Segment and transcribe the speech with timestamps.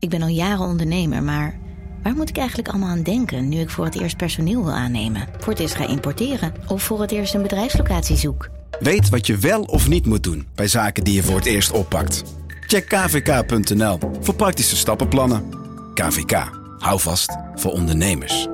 [0.00, 1.58] Ik ben al jaren ondernemer, maar
[2.02, 5.28] waar moet ik eigenlijk allemaal aan denken nu ik voor het eerst personeel wil aannemen,
[5.38, 8.48] voor het eerst ga importeren of voor het eerst een bedrijfslocatie zoek?
[8.78, 11.70] Weet wat je wel of niet moet doen bij zaken die je voor het eerst
[11.70, 12.24] oppakt.
[12.66, 15.44] Check kvk.nl voor praktische stappenplannen.
[15.94, 18.48] KVK, hou vast voor ondernemers.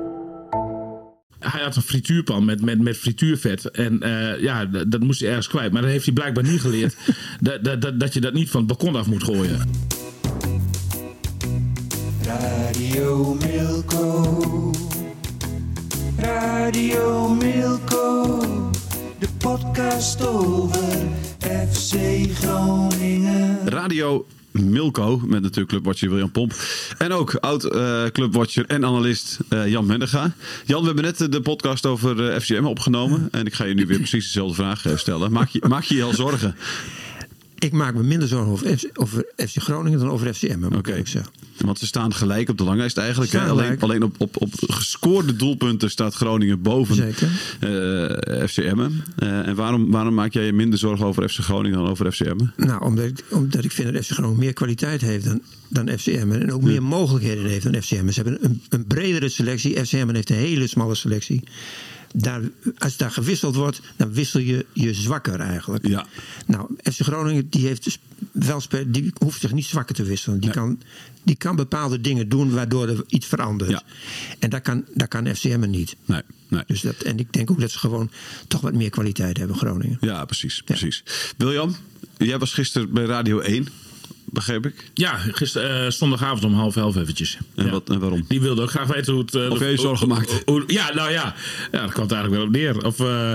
[1.39, 3.71] Hij had een frituurpan met, met, met frituurvet.
[3.71, 5.71] En eh, ja, dat moest hij ergens kwijt.
[5.71, 6.95] Maar dat heeft hij blijkbaar niet geleerd.
[7.39, 9.69] dat, dat, dat, dat je dat niet van het balkon af moet gooien.
[12.39, 14.71] Radio Milko.
[16.17, 18.39] Radio Milko.
[19.19, 21.07] De podcast over
[21.69, 21.95] FC
[22.33, 23.69] Groningen.
[23.69, 26.53] Radio Milko, met natuurlijk clubwatcher William Pomp.
[26.97, 30.33] En ook oud eh, clubwatcher en analist eh, Jan Mendega.
[30.65, 33.27] Jan, we hebben net eh, de podcast over FCM opgenomen.
[33.31, 35.31] En ik ga je nu weer precies dezelfde vraag stellen.
[35.31, 36.55] Maak je, maak je je al zorgen?
[37.59, 40.93] Ik maak me minder zorgen over FC, over FC Groningen dan over FCM, moet Oké.
[40.93, 41.31] ik zeggen.
[41.57, 43.31] Want ze staan gelijk op de langlijst eigenlijk.
[43.31, 43.39] Hè?
[43.39, 47.29] Alleen, alleen op, op, op gescoorde doelpunten staat Groningen boven Zeker.
[47.59, 48.79] eh FCM.
[49.15, 52.37] Eh, en waarom, waarom maak jij je minder zorgen over FC Groningen dan over FCM?
[52.55, 56.31] Nou, omdat ik, omdat ik vind dat FC Groningen meer kwaliteit heeft dan, dan FCM.
[56.31, 58.09] En ook meer mogelijkheden heeft dan FCM.
[58.09, 59.85] Ze hebben een, een bredere selectie.
[59.85, 61.43] FCM heeft een hele smalle selectie.
[62.13, 62.41] Daar,
[62.77, 65.87] als daar gewisseld wordt, dan wissel je je zwakker eigenlijk.
[65.87, 66.05] Ja.
[66.45, 67.99] Nou, FC Groningen die heeft dus
[68.31, 70.39] wel die hoeft zich niet zwakker te wisselen.
[70.39, 70.57] Die, Nee.
[70.57, 70.81] kan,
[71.23, 73.69] die kan bepaalde dingen doen waardoor er iets verandert.
[73.69, 73.83] Ja.
[74.39, 75.95] En dat kan, dat kan FCM niet.
[76.05, 76.63] Nee, nee.
[76.67, 78.11] Dus dat, en ik denk ook dat ze gewoon
[78.47, 79.97] toch wat meer kwaliteit hebben, Groningen.
[80.01, 80.61] Ja, precies.
[80.61, 81.03] precies.
[81.37, 81.75] William,
[82.17, 83.67] jij was gisteren bij Radio 1,
[84.31, 84.89] begreep ik.
[84.93, 87.37] Ja, gisteren, eh, zondagavond om half elf eventjes.
[87.55, 87.71] En, Ja.
[87.71, 88.25] wat, en waarom?
[88.27, 89.35] Die wilde ook graag weten hoe het...
[89.35, 90.43] eh, Of jij je zorgen maakt.
[90.67, 91.35] ja, nou ja.
[91.71, 91.81] ja.
[91.81, 92.85] Dat kwam het eigenlijk wel op neer.
[92.85, 93.31] Of eh,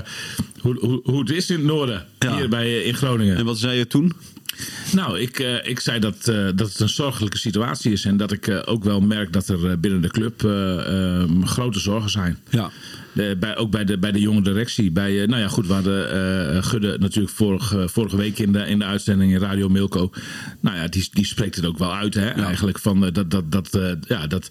[0.60, 2.06] hoe, hoe, hoe het is in het noorden.
[2.18, 2.36] Ja.
[2.36, 3.36] Hier bij, in Groningen.
[3.36, 4.12] En wat zei je toen?
[4.92, 8.05] Nou, ik, eh, ik zei dat, eh, dat het een zorgelijke situatie is.
[8.05, 11.78] En dat ik eh, ook wel merk dat er binnen de club eh, eh, grote
[11.78, 12.39] zorgen zijn.
[12.50, 12.70] Ja.
[13.12, 14.91] De, bij, ook bij de, bij de jonge directie.
[14.91, 18.84] Bij, nou ja, goed, we hadden Gudde natuurlijk vorige, vorige week in de, in de
[18.84, 20.10] uitzending in Radio Milko.
[20.60, 22.78] Nou ja, die, die spreekt het ook wel uit, hè, eigenlijk.
[22.78, 23.78] Van, dat, dat, dat,
[24.09, 24.50] ja, dat,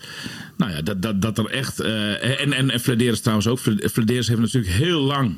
[0.58, 1.80] nou ja, dat, dat, dat er echt.
[1.80, 3.60] en, en, en Flederis trouwens ook.
[3.92, 5.38] Flederis heeft natuurlijk heel lang.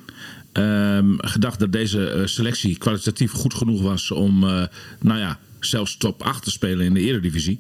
[0.53, 4.64] Ehm, gedacht dat deze eh, selectie kwalitatief goed genoeg was om, eh,
[5.00, 7.59] nou ja, zelfs top 8 te spelen in de Eredivisie.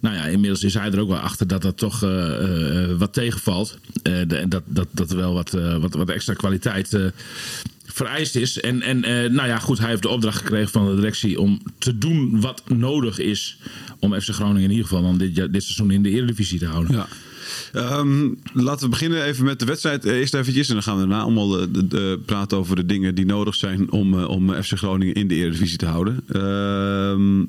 [0.00, 3.78] Nou ja, inmiddels is hij er ook wel achter dat dat toch eh, wat tegenvalt.
[4.02, 5.50] En dat, dat, dat wel wat,
[5.80, 6.98] wat, wat extra kwaliteit
[7.84, 8.60] vereist is.
[8.60, 9.00] En, en
[9.34, 12.62] nou ja, goed, hij heeft de opdracht gekregen van de directie om te doen wat
[12.68, 13.58] nodig is
[13.98, 16.96] om FC Groningen in ieder geval dan dit, dit seizoen in de Eredivisie te houden.
[16.96, 17.08] Ja.
[17.72, 20.04] Ehm, laten we beginnen even met de wedstrijd.
[20.04, 23.14] Eh, Eerst eventjes en dan gaan we daarna allemaal eh, de- praten over de dingen
[23.14, 26.22] die nodig zijn om, eh, om FC Groningen in de Eredivisie te houden.
[26.28, 27.44] Ehm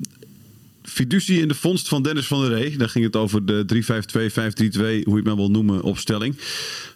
[0.82, 2.76] fiducie in de vondst van Dennis van der Ree.
[2.76, 6.34] Daar ging het over de 3-5-2, 5-3-2, hoe je het maar wil noemen, opstelling.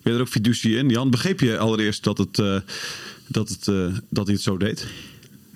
[0.02, 0.88] Je er ook fiducie in?
[0.88, 2.36] Jan, begreep je allereerst dat, het,
[3.26, 3.64] dat, het,
[4.10, 4.86] dat hij het zo deed?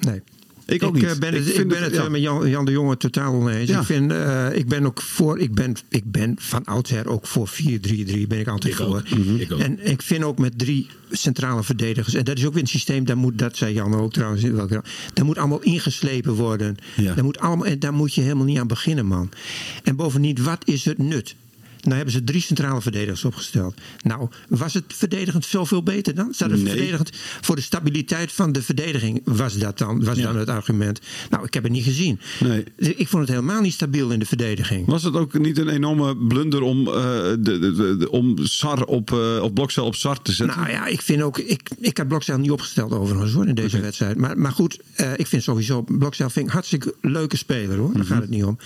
[0.00, 0.20] Nee.
[0.66, 1.02] Ik ook niet.
[1.04, 2.04] eh, ben Ik het, ik vind ben het- ja.
[2.04, 3.68] eh, met Jan, Jan de Jonge totaal oneens.
[3.68, 3.80] Ja.
[3.80, 7.48] Ik, vind, eh, ik ben ook voor, ik ben, ik ben van oudsher ook voor
[7.48, 8.26] 4-3-3.
[8.26, 9.02] Ben ik altijd Ik voor.
[9.16, 9.36] Mhm.
[9.36, 9.58] Ik ook.
[9.60, 12.14] En ik vind ook met drie centrale verdedigers.
[12.14, 14.42] En dat is ook weer een systeem, daar moet, dat zei Jan ook trouwens.
[15.14, 16.76] Dat moet allemaal ingeslepen worden.
[16.96, 17.14] Ja.
[17.14, 19.30] Daar moet allemaal, en daar moet je helemaal niet aan beginnen, man.
[19.82, 21.34] En bovendien, wat is het nut?
[21.86, 23.74] Nou hebben ze drie centrale verdedigers opgesteld.
[24.02, 26.32] Nou, was het verdedigend veel, veel beter dan?
[26.36, 26.58] Het Nee.
[26.66, 27.10] verdedigend
[27.40, 29.20] voor de stabiliteit van de verdediging?
[29.24, 30.22] Was dat dan, was Ja.
[30.22, 31.00] dan het argument?
[31.30, 32.20] Nou, ik heb het niet gezien.
[32.40, 32.64] Nee.
[32.76, 34.86] Ik vond het helemaal niet stabiel in de verdediging.
[34.86, 38.84] Was het ook niet een enorme blunder om, eh, de, de, de- de- om Sar
[38.84, 40.56] op, eh op Blokcel op Sar te zetten?
[40.58, 41.38] Nou ja, ik vind ook.
[41.38, 44.16] Ik, ik had Blokcel niet opgesteld overigens hoor in deze wedstrijd.
[44.16, 45.82] Maar, maar goed, eh, ik vind sowieso.
[45.82, 47.92] Blokcel vind ik hartstikke leuke speler hoor.
[47.92, 48.58] Daar gaat het niet om.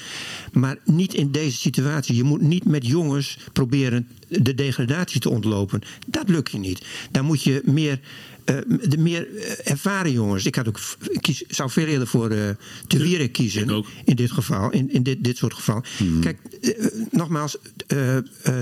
[0.53, 2.15] Maar niet in deze situatie.
[2.17, 5.81] Je moet niet met jongens proberen de degradatie te ontlopen.
[6.06, 6.84] Dat lukt je niet.
[7.10, 8.00] Dan moet je meer.
[8.44, 8.56] eh,
[8.88, 10.44] de meer eh, ervaren jongens.
[10.47, 12.48] Ik had ook, ik kies, zou veel eerder voor eh
[12.87, 13.84] Te Wierik kiezen.
[14.04, 14.71] In dit geval.
[14.71, 15.82] In, in dit, dit soort geval.
[16.21, 17.57] Kijk, eh, eh, nogmaals.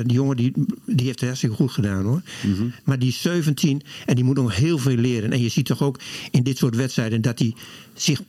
[0.04, 0.52] die jongen die,
[0.86, 2.22] die heeft het hartstikke goed gedaan hoor.
[2.84, 5.32] Maar die is 17 en die moet nog heel veel leren.
[5.32, 5.98] En je ziet toch ook
[6.30, 7.54] in dit soort wedstrijden dat hij
[8.02, 8.20] zich.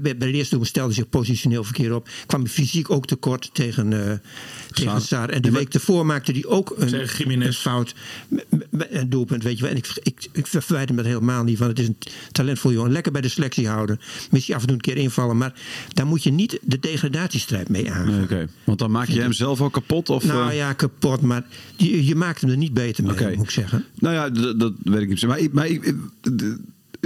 [0.00, 2.08] Bij de eerste doel stelde zich positioneel verkeerd op.
[2.26, 4.18] Kwam fysiek ook tekort tegen, eh
[4.70, 5.28] tegen Saar.
[5.28, 7.94] En de week ervoor maakte hij ook een, een fout.
[8.90, 9.70] Een doelpunt, weet je wel.
[9.70, 11.58] En ik, ik, ik verwijt hem dat helemaal niet.
[11.58, 11.96] Want het is een
[12.32, 12.92] talentvol jongen.
[12.92, 14.00] Lekker bij de selectie houden.
[14.30, 15.36] Misschien af en toe een keer invallen.
[15.36, 15.52] Maar
[15.92, 18.26] daar moet je niet de degradatiestrijd mee aan.
[18.28, 20.10] Nee, want dan maak je hem zelf al kapot?
[20.10, 20.56] Of, Nou eh?
[20.56, 21.20] ja, kapot.
[21.20, 21.44] Maar
[21.76, 23.84] je, je maakt hem er niet beter mee, moet ik zeggen.
[23.94, 25.26] Nou ja, dat, dat weet ik niet.
[25.26, 25.94] Maar, ik- maar ik-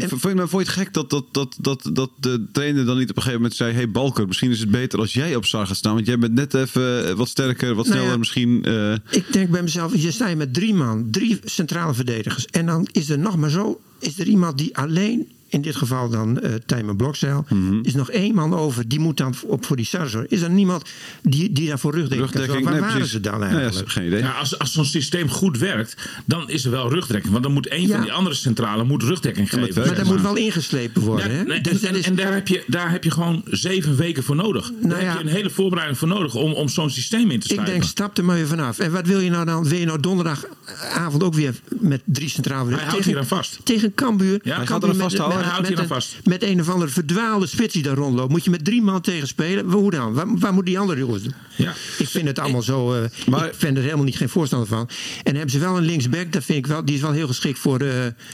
[0.07, 2.99] Vond je, maar vond je het gek dat, dat, dat, dat, dat de trainer dan
[2.99, 3.73] niet op een gegeven moment zei...
[3.73, 5.95] hey Balker, misschien is het beter als jij op Sar gaat staan.
[5.95, 8.19] Want jij bent net even wat sterker, wat Nou sneller ja.
[8.19, 8.65] misschien.
[8.65, 12.47] eh, Ik denk bij mezelf, je sta je met drie man, drie centrale verdedigers.
[12.47, 16.09] En dan is er nog maar zo, is er iemand die alleen, in dit geval
[16.09, 17.79] dan uh, Tijmen Blokzeil, Mhm.
[17.83, 20.27] is nog één man over, die moet dan op voor die zorgen.
[20.29, 20.83] Is er niemand
[21.23, 22.63] die, die daar voor rugdekking kan zorgen?
[22.65, 23.13] Waar nee, waren precies.
[23.13, 23.91] ze dan eigenlijk?
[23.91, 24.19] geen idee.
[24.19, 27.33] Ja, als, als zo'n systeem goed werkt, dan is er wel rugdekking.
[27.33, 27.89] Want dan moet een Ja.
[27.95, 29.75] van die andere centrale moet rugdekking maar geven.
[29.81, 31.31] maar zeg dat moet wel ingeslepen worden.
[31.31, 31.43] Ja, hè?
[31.45, 34.23] nee, Dus en, en- is- en daar, heb je, daar heb je gewoon zeven weken
[34.23, 34.71] voor nodig.
[34.81, 35.09] daar Nou ja.
[35.09, 37.75] heb je een hele voorbereiding voor nodig om, om zo'n systeem in te Ik sluiten.
[37.75, 38.79] denk, stap er maar weer vanaf.
[38.79, 39.69] En wat wil je nou dan?
[39.69, 43.59] Wil je nou donderdagavond ook weer met drie centrale Hij houdt hier aan vast.
[43.65, 44.41] Tegen Cambuur.
[44.43, 45.38] Ja, hij gaat er aan vasthouden.
[45.61, 46.03] Met- een-.
[46.25, 48.31] Met een of andere verdwaalde spits die daar rondloopt.
[48.31, 49.71] Moet je met drie man tegen spelen?
[49.71, 50.13] Hoe dan?
[50.15, 51.35] Waar, waar moeten die andere jongens doen?
[51.57, 51.73] Ja.
[51.99, 52.95] Ik vind het allemaal zo...
[52.95, 54.89] eh, Maar- ik ben er helemaal niet geen voorstander van.
[55.23, 56.33] En hebben ze wel een linksback.
[56.33, 57.89] Dat vind ik wel, die is wel heel geschikt voor, eh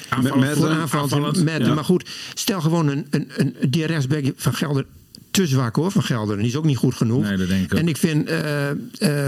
[0.09, 0.41] Aanvallend.
[0.41, 1.13] Met- voor met- aanvallend.
[1.13, 1.75] aanvallend, Met, ja.
[1.75, 4.85] Maar goed, stel gewoon een, een, een, die rechtsback van Gelder...
[5.35, 6.37] Te zwak hoor, van Gelder.
[6.37, 7.23] Die is ook niet goed genoeg.
[7.23, 7.79] Nee, dat denk ik ook.
[7.79, 8.77] En ik vind, eh, eh,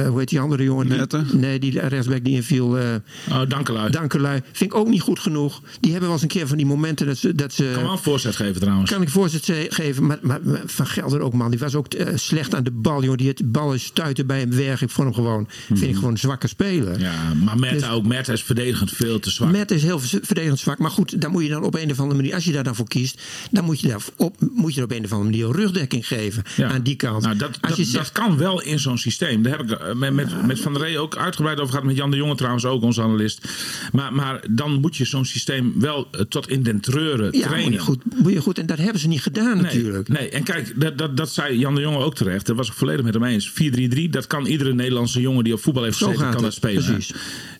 [0.08, 1.08] hoe heet die andere jongen?
[1.32, 2.78] Nee, die rechtsback die inviel.
[2.78, 2.84] eh
[3.30, 3.90] Oh, dankelui.
[3.90, 4.40] Dankelui.
[4.52, 5.62] Vind ik ook niet goed genoeg.
[5.80, 7.34] Die hebben wel eens een keer van die momenten dat ze.
[7.34, 8.90] Dat ze Ik kan wel een voorzet geven trouwens.
[8.90, 11.50] kan ik voorzet ze- geven, maar, maar, maar Van Gelder ook, man.
[11.50, 13.16] Die was ook slecht aan de bal, joh.
[13.16, 14.82] Die het ballen stuiten bij hem weg.
[14.82, 16.92] Ik vond hem gewoon, vind ik gewoon een zwakke speler.
[16.92, 17.00] Mhm.
[17.00, 18.06] Ja, maar Merta Dus- ook.
[18.06, 19.50] Merta is verdedigend veel te zwak.
[19.50, 20.78] Met is heel ver- verdedigend zwak.
[20.78, 22.74] Maar goed, dan moet je dan op een of andere manier, als je daar dan
[22.74, 23.20] voor kiest,
[23.50, 26.42] dan moet je, daar op, moet je er op een of andere manier rugdekking geven
[26.56, 26.68] Ja.
[26.68, 27.22] aan die kant.
[27.22, 29.42] Nou, dat, als dat, je dat zegt, kan wel in zo'n systeem.
[29.42, 31.86] Daar heb ik eh, met, met, met Van der Rey ook uitgebreid over gehad.
[31.86, 33.48] Met Jan de Jonge trouwens ook, onze analist.
[33.92, 37.42] Maar, maar dan moet je zo'n systeem wel eh, tot in den treuren ja, moet
[37.42, 37.72] trainen.
[37.72, 38.58] je, goed, moet je goed.
[38.58, 40.08] En dat hebben ze niet gedaan Nee, natuurlijk.
[40.08, 42.46] Nee, en kijk, dat, dat, dat zei Jan de Jonge ook terecht.
[42.46, 43.50] Daar was ik volledig met hem eens.
[43.50, 46.84] 4-3-3, dat kan iedere Nederlandse jongen die op voetbal heeft gezeten, kan het, dat spelen.
[46.84, 47.14] precies.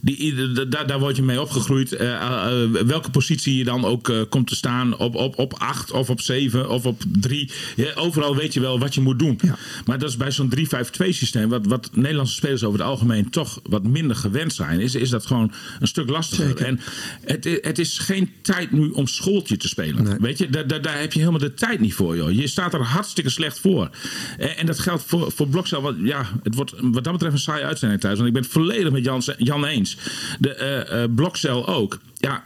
[0.07, 1.93] Die, daar, daar word je mee opgegroeid.
[1.93, 4.97] Eh, eh, eh, welke positie je dan ook komt te staan.
[4.97, 7.51] Op, op, op 8 of op 7 of op 3.
[7.77, 9.39] Ja, overal weet je wel wat je moet doen.
[9.43, 9.57] Ja.
[9.85, 10.59] Maar dat is bij zo'n 3-5-2
[11.09, 15.11] systeem, wat, wat Nederlandse spelers over het algemeen toch wat minder gewend zijn, is, is
[15.11, 16.47] dat gewoon een stuk lastiger.
[16.47, 16.67] Zeker.
[16.67, 16.81] En
[17.25, 20.05] het, het is geen tijd nu om schooltje te spelen.
[20.05, 20.19] Nee.
[20.19, 22.33] Weet je, daar, daar, daar heb je helemaal de tijd niet voor, joh.
[22.33, 23.91] Je staat er hartstikke slecht voor.
[24.39, 28.01] En, en dat geldt voor, voor ja, het wordt wat dat betreft een saaie uitzending
[28.01, 28.17] thuis.
[28.17, 29.96] Want ik ben het volledig met Jan, Jan eens.
[30.39, 31.99] De eh eh Blokcel ook.
[32.19, 32.45] Ja.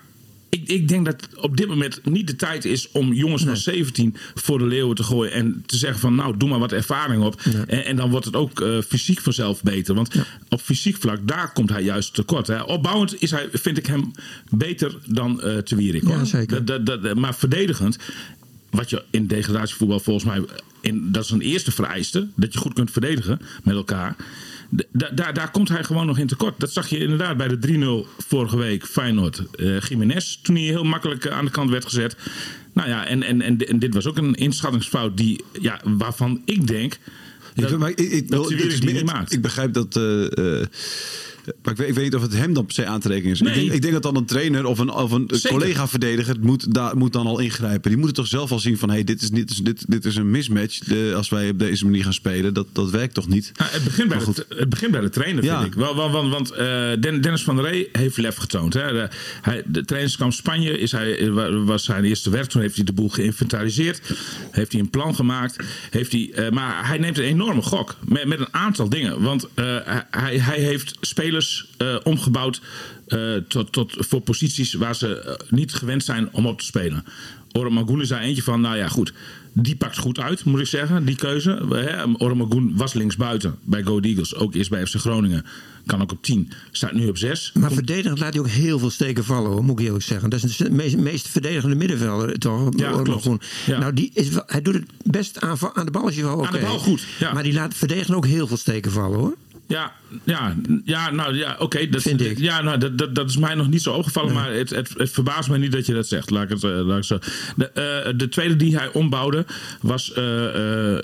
[0.49, 4.17] Ik, ik denk dat op dit moment niet de tijd is om jongens van 17
[4.35, 5.33] voor de leeuwen te gooien.
[5.33, 7.41] En te zeggen van nou, doe maar wat ervaring op.
[7.67, 9.95] En, en dan wordt het ook eh, fysiek vanzelf beter.
[9.95, 10.15] Want
[10.49, 12.47] op fysiek vlak, daar komt hij juist tekort.
[12.47, 12.61] Hè.
[12.63, 14.11] Opbouwend is hij, vind ik hem
[14.49, 16.09] beter dan eh Te Wierik.
[16.09, 16.65] Ja, zeker.
[16.65, 17.99] Dat, dat, dat- maar verdedigend,
[18.71, 20.45] wat je in degradatievoetbal volgens mij...
[20.81, 24.17] In, dat is een eerste vereiste, dat je goed kunt verdedigen met elkaar.
[24.93, 26.61] Daar, daar komt hij gewoon nog in tekort.
[26.61, 29.43] Dat zag je inderdaad bij de 3-0 vorige week Feyenoord.
[29.57, 32.17] eh Jiménez, toen hij heel makkelijk eh, aan de kant werd gezet.
[32.73, 36.67] Nou ja, en, en, en, en dit was ook een inschattingsfout die, ja, waarvan ik
[36.67, 36.99] denk...
[37.55, 39.33] Ik, dat- maar ik, ik, dat wil- niet maakt.
[39.33, 39.97] ik begrijp dat.
[39.97, 40.63] eh,
[41.63, 43.33] maar ik weet, ik weet niet of het hem dan per se aan te rekenen
[43.33, 43.41] is.
[43.41, 43.53] Nee.
[43.55, 46.97] Ik, denk, ik denk dat dan een trainer of een, of een collega-verdediger moet, daar,
[46.97, 47.89] moet dan al ingrijpen.
[47.91, 48.91] Die moeten toch zelf al zien van...
[48.91, 52.03] Hey, dit, is, dit, dit, dit is een mismatch de, als wij op deze manier
[52.05, 52.55] gaan spelen.
[52.55, 53.53] Dat, dat werkt toch niet?
[53.57, 55.61] Nou, het, begint bij de, het begint bij de trainer, Ja.
[55.61, 55.81] vind ik.
[55.81, 56.67] Want, want, want, want, eh,
[57.01, 58.75] Den- Dennis van der Rey heeft lef getoond.
[58.75, 58.93] Hè.
[58.93, 59.09] De,
[59.43, 62.49] hij, de trainingskamp Spanje is hij, wa- was zijn eerste werk.
[62.49, 64.01] Toen heeft hij de boel geïnventariseerd.
[64.51, 65.57] Heeft hij een plan gemaakt.
[65.91, 67.97] Heeft hij, eh, maar hij neemt een enorme gok.
[68.05, 69.21] Met, met een aantal dingen.
[69.23, 69.77] Want eh,
[70.11, 71.40] hij, hij heeft spelers
[71.77, 72.61] eh, omgebouwd
[73.07, 77.05] eh, tot, tot, voor posities waar ze eh, niet gewend zijn om op te spelen.
[77.53, 79.13] Oramagoen is daar eentje van, nou ja, goed.
[79.53, 81.63] Die pakt goed uit, moet ik zeggen, die keuze.
[82.19, 84.35] Oramagoen was linksbuiten bij Go Eagles.
[84.35, 85.45] Ook eerst bij FC Groningen.
[85.87, 86.51] Kan ook op 10.
[86.71, 87.53] Staat nu op 6.
[87.55, 90.31] Maar verdedigend laat hij ook heel veel steken vallen, hoor, moet ik eerlijk zeggen.
[90.31, 92.69] Dat is de meest, meest verdedigende middenvelder, toch?
[92.77, 93.29] Ja, klopt.
[93.67, 96.37] Nou, die is wel, hij doet het best aan, aan de bal, is hij wel
[96.37, 96.51] oké.
[96.51, 97.33] de bal goed, ja.
[97.33, 99.37] Maar die laat verdedigen ook heel veel steken vallen, hoor.
[99.71, 99.93] Ja,
[100.25, 101.89] ja, ja, nou ja, oké.
[101.89, 102.39] dat Vind ik.
[102.39, 105.11] Ja, nou, dat, dat, dat is mij nog niet zo opgevallen, maar het, het, het
[105.11, 106.31] verbaast mij niet dat je dat zegt.
[106.31, 107.19] Laat ik het, eh, laat ik zo.
[107.57, 109.45] De, eh, de tweede die hij ombouwde
[109.81, 110.25] was, eh,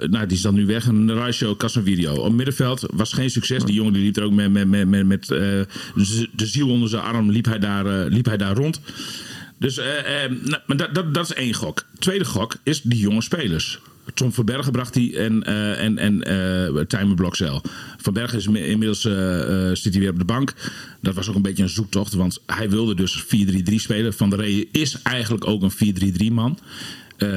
[0.01, 2.15] nou, die is dan nu weg, een Raisho Casanvirio.
[2.15, 3.65] Op middenveld was geen succes.
[3.65, 5.67] Die jongen die liep er ook met, met, met, met, de
[6.47, 8.81] ziel onder zijn arm, liep hij daar, liep hij daar rond.
[9.59, 9.77] Dus
[10.45, 11.83] nou, maar dat, dat, dat is één gok.
[11.99, 13.79] Tweede gok is die jonge spelers.
[14.15, 17.63] Tom Verbergen bracht hij en, eh en, en eh Tijmen Blokcel.
[17.97, 20.55] Van Bergen is inmi- inmiddels eh, zit hij weer op de bank.
[21.01, 24.15] Dat was ook een beetje een zoektocht, want hij wilde dus 4-3-3 spelen.
[24.15, 25.97] Van der Rey is eigenlijk ook een
[26.29, 26.59] 4-3-3 man.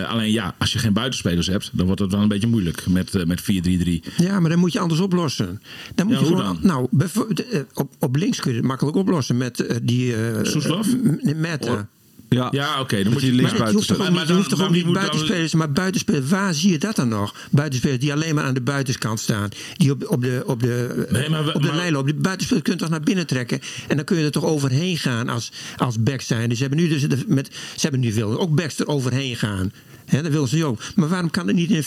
[0.08, 3.26] Alleen ja, als je geen buitenspelers hebt, dan wordt het wel een beetje moeilijk met,
[3.28, 3.46] met 4-3-3.
[4.18, 5.62] Ja, maar dan moet je anders oplossen.
[5.96, 6.60] Dan moet Ja, je gewoon, dan?
[6.62, 6.88] nou,
[7.74, 10.14] op, op links kun je het makkelijk oplossen met die.
[10.44, 10.88] Soeslof?
[11.04, 11.70] m- met.
[11.70, 11.88] Or-
[12.30, 13.04] Ja, Ja, oké.
[13.04, 14.92] dan moet je links Maar je buiten hoeft toch ook niet, hoeft toch ook niet
[14.94, 17.36] buitenspelers, maar buitenspelers, waar zie je dat dan nog?
[17.52, 21.30] Buitenspelers die alleen maar aan de buitenkant staan, die op, op de, op de, Nee,
[21.30, 22.12] maar we- op de maar- lijn lopen.
[22.14, 24.98] Die buitenspelers kun je toch naar binnen trekken en dan kun je er toch overheen
[24.98, 26.50] gaan als, als back zijn.
[26.50, 29.36] Dus ze hebben nu dus de- met, ze hebben nu veel ook backs er overheen
[29.36, 29.72] gaan.
[30.06, 30.82] Hè, dat willen ze ook.
[30.96, 31.84] Maar waarom kan het niet in een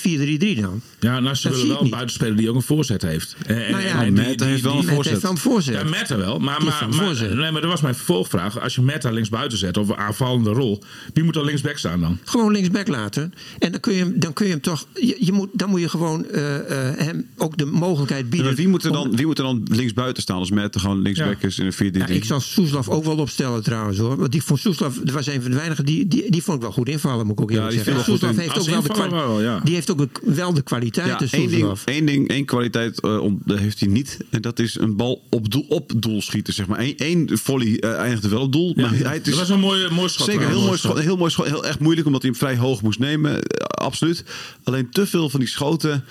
[0.57, 0.81] 4-3-3 dan?
[1.01, 3.37] Ja, nou, ze Dat willen wel een buitenspeler die ook een voorzet heeft.
[3.47, 5.11] En, en- Nou ja, en die- Matt die- heeft wel een Met voorzet.
[5.13, 5.75] heeft wel een voorzet.
[5.75, 6.39] Ja, Meta wel.
[6.39, 6.89] Maar, maar,
[7.35, 8.61] nee, maar dat was mijn vervolgvraag.
[8.61, 9.97] Als je Meta links buiten zet of een
[10.33, 10.83] aanvallende rol,
[11.15, 12.19] wie moet dan linksback staan dan?
[12.25, 13.35] Gewoon linksback laten.
[13.59, 14.87] En dan kun je hem, dan kun je hem toch.
[14.95, 18.47] Je, je moet, dan moet je gewoon eh, eh, hem ook de mogelijkheid Ja, bieden.
[18.47, 20.81] maar wie, moet er om- dan, wie moet er dan links buiten staan als Matt
[20.81, 21.49] gewoon linksback Ja.
[21.49, 21.99] is in een 4-3-3?
[21.99, 24.17] Ja, ik zal Soeslof ook wel opstellen trouwens hoor.
[24.17, 26.63] Want die vond Soeslof, dat was een van de weinigen, die, die, die vond ik
[26.63, 28.05] wel goed invallen, moet ik ook eerlijk die zeggen.
[28.05, 29.61] Soeslof heeft ook wel de, wel, ja.
[29.65, 33.59] die heeft ook wel de kwaliteit, Ja, één ding, één ding, één kwaliteit om, dat
[33.59, 34.19] heeft hij niet.
[34.31, 36.81] En dat is een bal op doel, op doel schieten, zeg maar.
[36.81, 38.73] Eén, één volley eh, eindigde wel op doel.
[38.77, 41.17] Ja, maar hij, het is dat was een mooie, mooi zeker heel mooi, schot, heel
[41.17, 41.47] mooi schot.
[41.47, 43.43] Heel echt moeilijk, omdat hij hem vrij hoog moest nemen.
[43.43, 44.25] Eh, absoluut.
[44.65, 46.05] Alleen te veel van die schoten.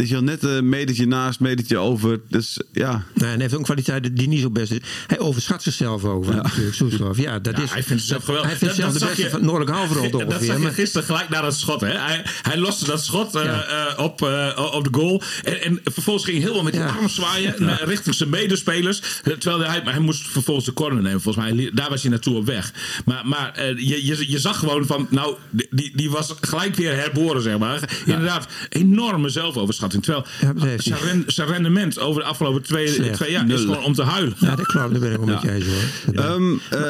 [0.00, 2.20] Dat je wel net een metertje naast, metertje over.
[2.28, 4.78] Dus ja, Nou, en hij heeft ook een kwaliteit die niet zo best is.
[5.06, 7.16] Hij overschat zichzelf ook, natuurlijk, Soeslof.
[7.16, 8.48] Ja, dat Ja, is, hij vindt zichzelf geweldig.
[8.50, 10.46] Hij vindt Dat- zichzelf de dat beste je- van noordelijk halfrond Dat ongeveer.
[10.46, 11.80] zag je maar- gisteren gelijk na dat schot.
[11.80, 11.88] Hè?
[11.98, 13.64] Hij, hij loste dat schot eh, Ja.
[13.96, 15.22] eh, op, eh, op de goal.
[15.44, 16.88] En, en vervolgens ging hij helemaal met die Ja.
[16.88, 19.02] arm zwaaien naar- richting zijn medespelers.
[19.38, 21.20] Terwijl hij, maar hij moest vervolgens de corner nemen.
[21.20, 22.72] Volgens mij, daar was hij naartoe op weg.
[23.04, 25.34] Maar, maar eh, je, je, je zag gewoon van, nou,
[25.70, 27.98] die, die was gelijk weer herboren, zeg maar.
[28.06, 29.88] Inderdaad, enorme zelfoverschatting.
[29.90, 30.76] Terwijl Ja, hij.
[30.78, 33.14] zijn, zijn rendement over de afgelopen twee, Slecht.
[33.14, 34.34] twee jaar is gewoon om te huilen.
[34.38, 34.90] Ja, dat klopt.
[34.90, 36.14] Daar ben ik wel met je eens hoor.
[36.24, 36.80] Ehm, eh,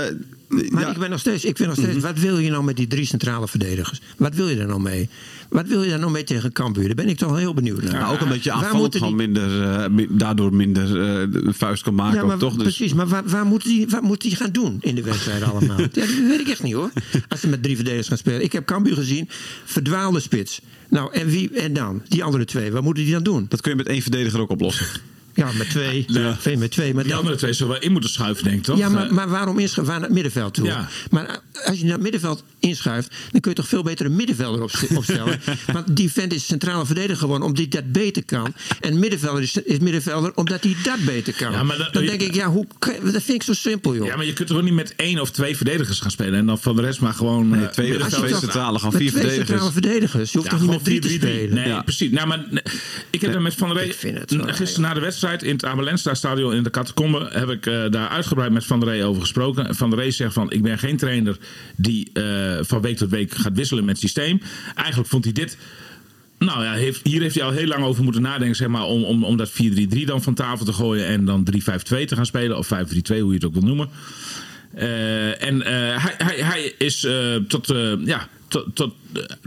[0.50, 2.76] Maar ja, ik ben nog steeds, ik vind nog steeds, wat wil je nou met
[2.76, 4.00] die drie centrale verdedigers?
[4.16, 5.08] Wat wil je daar nou mee?
[5.48, 6.86] Wat wil je daar nou mee tegen Cambuur?
[6.86, 8.12] Daar ben ik toch wel heel benieuwd naar.
[8.12, 12.20] ook een beetje aanvallend gewoon die- minder, eh, daardoor minder eh, vuist kan maken.
[12.20, 12.54] Ja, maar toch?
[12.54, 12.94] Dus, precies.
[12.94, 15.78] Maar waar, waar moet hij waar moet die gaan doen in de wedstrijd allemaal?
[15.80, 16.90] ja, dat weet ik echt niet hoor.
[17.28, 18.42] Als ze met drie verdedigers gaan spelen.
[18.42, 19.28] Ik heb Cambuur gezien.
[19.64, 20.60] Verdwaalde spits.
[20.88, 22.02] Nou, en wie en dan?
[22.08, 22.72] Die andere twee.
[22.72, 23.46] Wat moeten die dan doen?
[23.48, 24.86] dat kun je met één verdediger ook oplossen.
[25.34, 26.04] Ja, met twee.
[26.06, 26.36] Ja.
[26.40, 26.94] Twee met twee.
[26.94, 28.78] Maar Die dan, andere twee zullen wel in moeten schuiven, denk ik, toch?
[28.78, 29.84] Ja, maar, Eh, maar waarom inschuiven?
[29.84, 30.66] Waar naar het middenveld toe?
[30.66, 30.88] Ja.
[31.10, 34.62] Maar als je naar het middenveld inschuift, dan kun je toch veel beter een middenvelder
[34.62, 35.40] op- opstellen.
[35.72, 38.54] Want die vent is centrale verdediger geworden omdat hij dat beter kan.
[38.80, 41.52] En middenvelder is, is middenvelder omdat hij dat beter kan.
[41.52, 42.66] Ja, maar dat- dan denk ik, ja, hoe,
[43.02, 44.06] dat vind ik zo simpel, joh.
[44.06, 46.58] Ja, maar je kunt toch niet met één of twee verdedigers gaan spelen en dan
[46.58, 47.48] van de rest maar gewoon.
[47.48, 49.48] Nee, eh, twee- middenveld- twee toch- centrale gaan, met vier twee verdedigers.
[49.48, 50.32] centrale verdedigers.
[50.32, 51.38] Je hoeft Ja, toch niet gewoon met drie te 4-3-3.
[51.38, 51.54] spelen?
[51.54, 51.82] Nee, Ja.
[51.82, 52.10] precies.
[52.10, 52.62] Nou, maar nee,
[53.10, 55.18] ik heb er met Van der Rey Ik vind het wel, gisteren na de wedstrijd
[55.22, 58.88] in het Amelensta stadion in de Catacombe heb ik eh, daar uitgebreid met Van der
[58.88, 59.74] Rey over gesproken.
[59.74, 61.36] Van der Rey zegt van ik ben geen trainer
[61.76, 64.40] die eh, van week tot week gaat wisselen met systeem.
[64.74, 65.58] Eigenlijk vond hij dit
[66.38, 69.04] nou ja, heeft, hier heeft hij al heel lang over moeten nadenken, zeg maar, om,
[69.04, 69.54] om, om dat 4-3-3
[70.04, 73.32] dan van tafel te gooien en dan 3-5-2 te gaan spelen, of 5-3-2, hoe je
[73.32, 73.88] het ook wil noemen.
[74.74, 75.60] Eh, en
[76.00, 77.06] hij, hij, hij is
[77.48, 77.74] tot,
[78.04, 78.94] ja, tot, tot,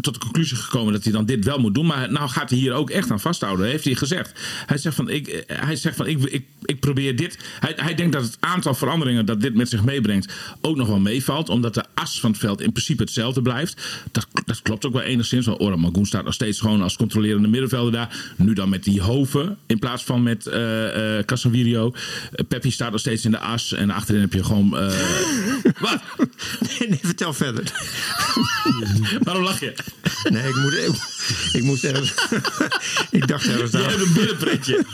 [0.01, 1.86] tot de conclusie gekomen dat hij dan dit wel moet doen.
[1.86, 4.39] Maar nou gaat hij hier ook echt aan vasthouden, heeft hij gezegd.
[4.65, 7.38] Hij zegt van, ik, eh, hij zegt van, ik, ik, ik probeer dit.
[7.60, 11.00] Hij, hij denkt dat het aantal veranderingen dat dit met zich meebrengt ook nog wel
[11.00, 11.50] meevalt.
[11.50, 14.01] Omdat de as van het veld in principe hetzelfde blijft.
[14.12, 15.46] Dat, dat klopt ook wel enigszins.
[15.46, 18.34] Want Oran Magoen staat nog steeds gewoon als controlerende middenvelder daar.
[18.38, 21.93] Nu dan met die Hoven in plaats van met eh eh Casemiro.
[22.32, 23.74] Eh, Peppi staat nog steeds in de as.
[23.74, 24.77] En achterin heb je gewoon...
[24.77, 25.00] eh,
[25.79, 26.01] wat?
[26.60, 27.63] Nee, nee, vertel verder.
[29.24, 29.74] Waarom lach je?
[30.29, 30.89] Nee, ik, moet, ik,
[31.53, 32.13] ik moest ergens...
[33.19, 33.83] ik dacht ergens Je aan.
[33.83, 34.86] hebt een binnenpretje.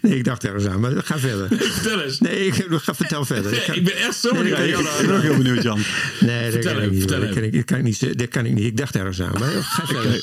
[0.00, 1.48] Nee, ik dacht ergens aan, maar ga verder.
[1.50, 2.20] Vertel eens.
[2.20, 3.52] Nee, ik, ga vertel verder.
[3.52, 4.58] Ik ga- Ik ben echt zo benieuwd.
[4.58, 5.80] nee, ik- ben ook heel benieuwd, Jan.
[6.20, 6.98] Nee, dat Vertel kan niet.
[7.00, 8.18] vertel Dat kan ik, dat kan ik niet.
[8.18, 8.64] Dat kan ik niet.
[8.64, 9.32] Ik dacht ergens aan.
[9.38, 10.22] Maar ga verder.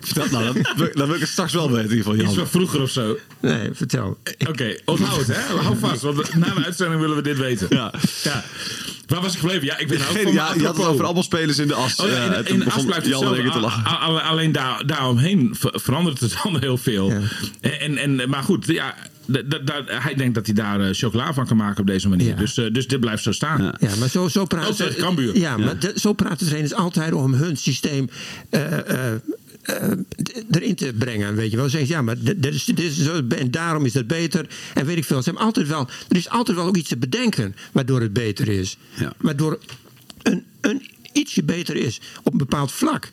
[0.00, 2.24] Vertel, nou, dan, wil- dan wil ik het straks wel weten in ieder geval, Iets
[2.24, 2.34] Jan.
[2.34, 3.18] van vroeger of zo.
[3.40, 4.18] Nee, vertel.
[4.48, 5.56] Oké, onthoud het, hè?
[5.56, 7.66] Hou vast, want na de uitzending willen we dit weten.
[7.70, 7.94] Ja.
[8.22, 8.44] ja.
[9.06, 9.64] Waar was ik gebleven?
[9.64, 11.96] Ja, ik ben ook van ja, je had het over allemaal spelers in de as.
[12.00, 14.00] Oh ja, in, de- toen in de as blijft ik te lachen.
[14.22, 17.10] Alleen daar, daaromheen ver- verandert het dan heel veel.
[17.10, 17.20] Ja.
[17.60, 18.94] En, en, maar goed, ja,
[19.86, 22.28] hij denkt dat hij daar eh, chocola van kan maken op deze manier.
[22.28, 22.34] Ja.
[22.34, 23.62] Dus, eh, dus dit blijft zo staan.
[23.62, 23.74] Ja.
[23.88, 25.38] Ja, maar zo, zo Ook praten tegen Cambuur.
[25.38, 28.08] Ja, maar de- zo praten trainers altijd om hun systeem
[28.50, 29.20] eh, d-
[30.50, 31.34] erin te brengen.
[31.34, 31.68] Weet je wel.
[31.68, 34.46] Ze zeggen, ja, maar dit is, dit is zo, en daarom is dat beter.
[34.74, 35.22] En weet ik veel.
[35.22, 38.48] Ze hebben altijd wel, er is altijd wel ook iets te bedenken waardoor het beter
[38.48, 38.76] is.
[38.94, 39.12] Ja.
[39.18, 39.58] Waardoor
[40.22, 43.10] een, een ietsje beter is op een bepaald vlak.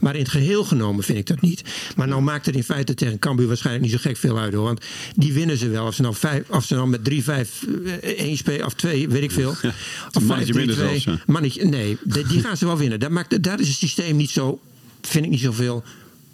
[0.00, 1.62] Maar in het geheel genomen vind ik dat niet.
[1.96, 4.64] Maar nou maakt het in feite tegen Cambuur waarschijnlijk niet zo gek veel uit hoor.
[4.64, 4.80] Want
[5.16, 5.86] die winnen ze wel.
[5.86, 9.22] Of ze nou, vijf, of ze nou met 3-5 eh, 1 spelen of 2, weet
[9.22, 9.50] ik veel.
[9.50, 9.62] Of
[10.10, 10.56] een mannetje 5-3-2.
[10.56, 11.20] minder zelfs, ja.
[11.26, 13.00] Mannetje, nee, die, die gaan ze wel winnen.
[13.00, 14.60] Daar, maakt, daar is het systeem niet zo,
[15.06, 15.82] vind ik niet zoveel.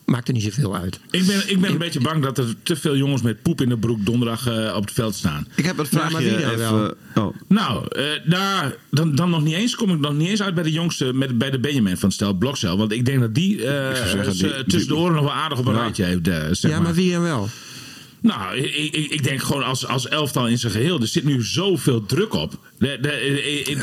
[0.05, 1.01] maakt er niet zoveel uit.
[1.11, 3.69] Ik ben, ik ben een beetje bang dat er te veel jongens met poep in
[3.69, 5.47] de broek donderdag eh, op het veld staan.
[5.55, 6.57] Ik heb vraagje maar wie dan even.
[6.59, 6.95] wel?
[7.15, 7.37] Oh.
[7.49, 10.63] Nou, eh, daar, dan, dan nog niet eens kom ik nog niet eens uit bij
[10.65, 12.77] de jongste, met, bij de Benjamin van Stel Blokcel.
[12.79, 15.59] Want ik denk dat die, eh, zeggen, ze die- tussen de oren nog wel aardig
[15.59, 15.81] op een Ja.
[15.81, 16.25] rijtje heeft.
[16.59, 17.49] zeg Ja, maar wie dan wel?
[18.23, 21.01] Nou, ik, ik, ik denk gewoon als, als elftal in zijn geheel.
[21.01, 22.59] Er zit nu zoveel druk op.
[22.79, 23.11] De, de,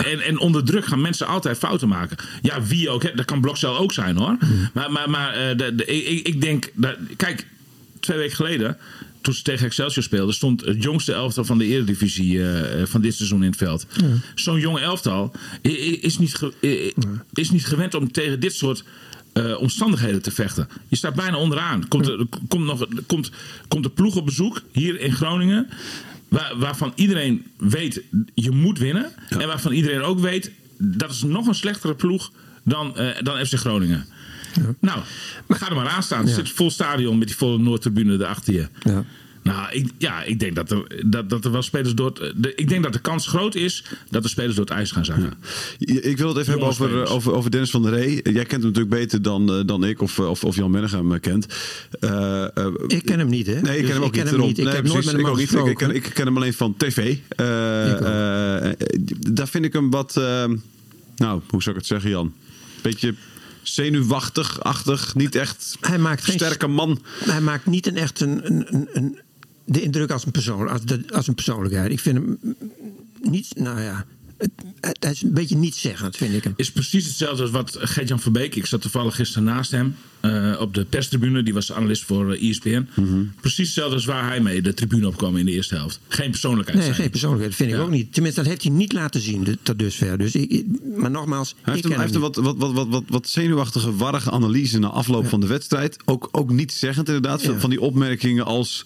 [0.05, 2.17] en, en onder druk gaan mensen altijd fouten maken.
[2.41, 3.03] Ja, wie ook.
[3.03, 3.13] Hè.
[3.15, 4.37] Dat kan Blokcel ook zijn hoor.
[4.73, 6.71] Maar, maar, maar eh, ik, ik denk...
[6.73, 7.47] Dat, kijk,
[7.99, 8.77] twee weken geleden...
[9.21, 13.15] Toen ze tegen Excelsior speelden, stond het jongste elftal van de Eredivisie eh, van dit
[13.15, 13.87] seizoen in het veld.
[14.35, 15.31] Zo'n jonge elftal
[16.01, 16.39] is niet,
[17.33, 18.83] is niet gewend om tegen dit soort
[19.37, 20.67] eh, omstandigheden te vechten.
[20.87, 21.87] Je staat bijna onderaan.
[21.87, 23.31] Komt, er, komt, nog, komt,
[23.67, 25.67] komt de ploeg op bezoek hier in Groningen.
[26.27, 28.01] Waar, waarvan iedereen weet
[28.33, 29.11] je moet winnen.
[29.29, 32.31] En waarvan iedereen ook weet dat is nog een slechtere ploeg
[32.63, 34.05] dan, eh, dan FC Groningen.
[34.79, 34.99] Nou,
[35.47, 36.27] ga er maar aan staan.
[36.27, 38.67] Er zit vol stadion met die volle Noordtribune erachter je.
[38.83, 39.05] Ja.
[39.47, 42.55] Nou, ik, ja, ik denk dat er, dat, dat er wel spelers door het, de,
[42.55, 45.33] Ik denk dat de kans groot is dat de spelers door het ijs gaan zakken.
[45.77, 48.19] Ik wil het even hebben over, over, over Dennis van der Rey.
[48.23, 51.19] Jij kent hem natuurlijk beter dan, eh, dan ik of, of, of Jan Mennegem eh,
[51.19, 51.45] kent.
[51.99, 53.61] Eh, eh, Ik ken hem niet, hè?
[53.61, 54.23] Nee, ik Dus ken hem ook ik ken niet.
[54.23, 54.47] hem daarom.
[54.47, 54.57] niet.
[54.57, 55.39] Ik Nee, heb nooit met hem ik ook.
[55.39, 57.17] Ik, ik, ken, ik ken hem alleen van tv.
[57.27, 58.73] Eh, eh,
[59.31, 60.17] daar vind ik hem wat...
[60.17, 60.23] eh,
[61.15, 62.33] nou, hoe zou ik het zeggen, Jan?
[62.81, 63.13] Beetje
[63.63, 65.15] zenuwachtig-achtig.
[65.15, 67.01] Niet echt Hij maakt geen sterke man.
[67.23, 69.19] Hij maakt niet een echt een, een, een-
[69.67, 71.91] de indruk als een, persoon, als, de- als een persoonlijkheid.
[71.91, 72.37] Ik vind hem
[73.21, 74.05] niet, nou ja,
[74.37, 74.49] het,
[74.81, 76.53] het- hij is een beetje nietszeggend, vind ik hem.
[76.55, 78.55] Is precies hetzelfde als wat Gert-Jan Verbeek.
[78.55, 81.43] Ik zat toevallig gisteren naast hem eh, op de perstribune.
[81.43, 82.87] Die was analist voor ESPN.
[82.95, 83.23] Mhm.
[83.41, 85.99] Precies hetzelfde als waar hij mee de tribune opkwam in de eerste helft.
[86.07, 86.77] Geen persoonlijkheid.
[86.77, 87.01] Nee, zijn.
[87.01, 88.13] geen persoonlijkheid, vind ik ook niet.
[88.13, 90.17] Tenminste, dat heeft hij niet laten zien de- tot dusver.
[90.17, 90.65] Dus ik,
[90.97, 92.55] maar nogmaals, Hij heeft, ik een, ken hij hem heeft een niet.
[92.55, 95.97] wat, wat, wat, wat, wat, wat zenuwachtige, warrige analyse na afloop van de wedstrijd.
[96.05, 97.41] Ook, ook niet zeggend inderdaad.
[97.41, 97.59] Ja.
[97.59, 98.83] Van die opmerkingen als...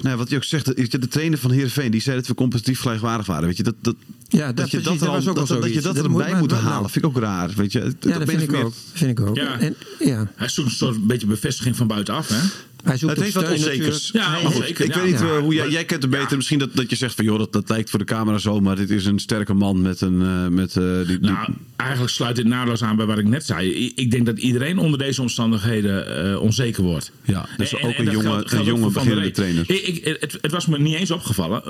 [0.00, 1.90] Nou, wat je ook zegt, de, de trainer van Heerenveen...
[1.90, 3.46] die zei dat we competitief gelijkwaardig waren.
[3.46, 3.94] Weet je, dat, dat,
[4.28, 5.80] Ja, dat dat je precies, dat, dat er was al- ook wel dat, dat je
[5.80, 7.50] dat Dat erbij moet- moet maar- halen, vind ik ook raar.
[7.56, 8.72] Weet je, Ja, dat vind ik ook.
[8.92, 9.36] Vind ik ook.
[9.36, 9.58] Ja.
[9.58, 10.30] En, ja.
[10.34, 12.28] Hij zoekt een soort beetje bevestiging van buitenaf.
[12.28, 12.40] Hè?
[12.84, 14.10] Hij zoekt Het heeft wat onzekers.
[14.12, 14.68] Ja, maar.
[14.68, 14.86] Ik ja.
[14.86, 15.26] weet niet Ja.
[15.26, 16.30] eh, hoe jij, jij kent hem beter.
[16.30, 16.36] Ja.
[16.36, 18.76] Misschien dat, dat je zegt van joh, dat, dat lijkt voor de camera zo, maar
[18.76, 20.22] dit is een sterke man met een.
[20.22, 23.46] eh, met, eh, die, die- Nou, eigenlijk sluit dit naadloos aan bij wat ik net
[23.46, 23.92] zei.
[23.94, 27.12] Ik denk dat iedereen onder deze omstandigheden eh, onzeker wordt.
[27.22, 29.64] Ja, dus En- ook en een dat jonge- geldt- een geldt jonge beginnende trainer.
[29.70, 31.62] Ik, ik- het, het was me niet eens opgevallen.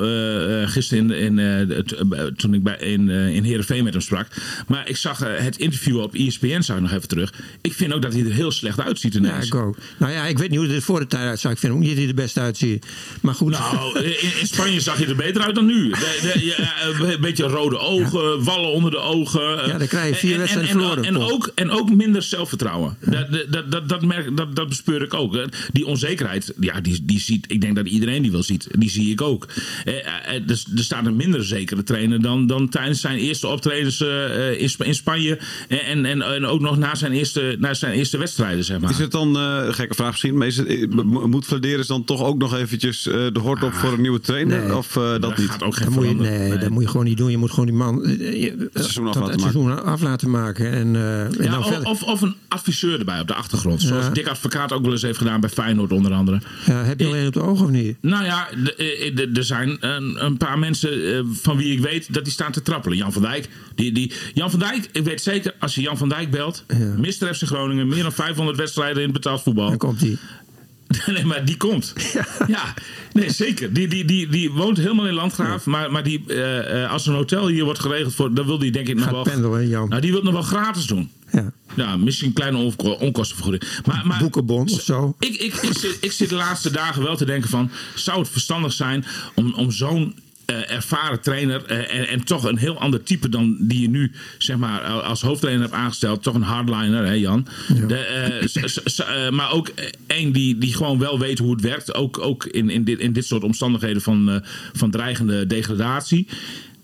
[0.69, 1.97] gisteren in, in, het-
[2.37, 4.27] toen ik bij, in, in Heerenveen met hem sprak.
[4.69, 7.33] Maar ik zag het interview op ESPN, zag ik nog even terug.
[7.61, 9.47] Ik vind ook dat hij er heel slecht uitziet Ja, ineens.
[9.47, 9.77] ik ook.
[9.99, 11.53] Nou ja, ik weet niet hoe het er voor de tijd uitzag.
[11.53, 12.87] Ik vind ook niet dat hij er best uitziet.
[13.23, 13.51] Maar goed.
[13.51, 15.91] Nou, in, in Spanje zag je er beter uit dan nu.
[15.91, 19.43] De, de- ja, een beetje rode ogen, wallen onder de ogen.
[19.67, 21.31] Ja, dan krijg je vier En- en- wedstrijden en, verloren, En, Paul.
[21.31, 22.97] ook, en ook minder zelfvertrouwen.
[23.01, 25.39] Dat, dat, dat, dat, merk, dat, dat bespeur ik ook.
[25.73, 28.67] Die onzekerheid, ja, die, die ziet, ik denk dat iedereen die wel ziet.
[28.71, 29.47] Die zie ik ook.
[29.85, 34.01] Eh, eh, er, er staat een minder zekere trainer dan, dan tijdens zijn eerste optredens
[34.01, 35.39] eh, in, Sp- in Spanje.
[35.69, 38.91] En, en, en ook nog na zijn eerste, na zijn eerste wedstrijden, zeg maar.
[38.91, 42.05] Is het dan, eh, een gekke vraag misschien, maar is het, mo- moet Vladeris dan
[42.05, 44.63] toch ook nog eventjes eh, de hort op voor een nieuwe trainer?
[44.63, 44.77] Nee.
[44.77, 45.51] Of eh, dat dat niet?
[45.51, 47.31] gaat ook geen Dat moet, je, nee, dat moet je gewoon niet doen.
[47.31, 50.31] Je moet gewoon die man eh, je- Het seizoen af laten het seizoen af laten
[50.31, 50.71] maken.
[50.73, 53.83] En, en Ja, dan of, of, of een adviseur erbij op de achtergrond.
[53.83, 54.11] Zoals Ja.
[54.13, 56.41] Dick Advocaat ook wel eens heeft gedaan bij Feyenoord onder andere.
[56.67, 57.97] Ja, heb je alleen op de ogen of niet?
[58.01, 58.49] Nou ja,
[59.35, 60.93] er zijn een, een paar mensen
[61.43, 62.99] van wie ik weet dat die staan te trappelen.
[62.99, 63.49] Jan van Dijk.
[63.75, 66.65] Die, die, Jan van Dijk, ik weet zeker, als je Jan van Dijk belt.
[66.69, 66.95] Ja.
[66.99, 67.35] Mr.
[67.35, 69.69] FC Groningen, meer dan 500 wedstrijden in betaald voetbal.
[69.69, 70.17] Dan komt hij.
[71.07, 71.93] Nee, maar die komt.
[72.47, 72.75] Ja,
[73.13, 73.73] nee, zeker.
[73.73, 75.67] Die, die, die, die woont helemaal in Landgraaf.
[75.67, 78.71] Maar, maar die, eh, eh, als een hotel hier wordt geregeld, voor, dan wil die
[78.71, 79.23] denk ik nog Gaat wel...
[79.23, 79.89] pendelen, Jan.
[79.89, 81.11] Nou, die wil nog wel gratis doen.
[81.33, 81.53] Ja.
[81.77, 83.71] Ja, misschien een kleine onko- onkostenvergoeding.
[83.85, 85.15] Maar, maar, Boekenbon of zo.
[85.19, 87.71] Ik, ik, ik, zit, ik zit de laatste dagen wel te denken van...
[87.95, 89.05] zou het verstandig zijn
[89.35, 90.15] om, om zo'n
[90.47, 91.65] eh, ervaren trainer...
[91.65, 95.21] eh, en, en toch een heel ander type dan die je nu zeg maar, als
[95.21, 96.23] hoofdtrainer hebt aangesteld...
[96.23, 97.47] toch een hardliner, hè Jan?
[97.87, 99.71] De, eh, maar ook
[100.07, 101.95] één die, die gewoon wel weet hoe het werkt.
[101.95, 106.29] Ook, ook in, in, dit, in dit soort omstandigheden van, van dreigende degradatie...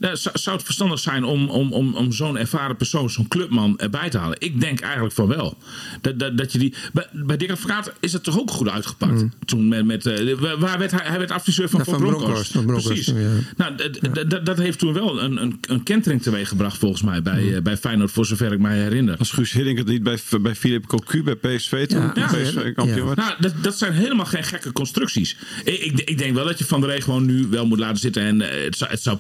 [0.01, 3.79] Nou, zou, zou het verstandig zijn om, om, om, om zo'n ervaren persoon, zo'n clubman
[3.79, 4.37] erbij te halen?
[4.41, 5.59] Ik denk eigenlijk van wel.
[6.01, 9.25] Dat, dat, dat je die, bij, bij Dick Advocaat is het toch ook goed uitgepakt?
[9.45, 12.67] Toen met, met, eh, waar werd hij, hij werd adviseur van, Ja, van van Bronckhorst.
[12.67, 13.07] Precies.
[13.07, 13.15] ja.
[13.57, 17.63] Nou, d- dat heeft toen wel een, een, een kentering teweeggebracht volgens mij bij, eh,
[17.63, 19.17] bij Feyenoord, voor zover ik mij herinner.
[19.19, 22.13] Als Guus Hiddink het niet bij, bij Philip Cocu bij PSV toen Ja.
[22.13, 22.29] toen Ja.
[22.29, 23.05] PSV kampioen Ja.
[23.05, 23.17] werd?
[23.19, 25.37] Nou, dat, dat zijn helemaal geen gekke constructies.
[25.65, 27.99] Ik, ik, ik denk wel dat je Van der Rey gewoon nu wel moet laten
[27.99, 28.23] zitten.
[28.23, 29.19] En het, zou, het zou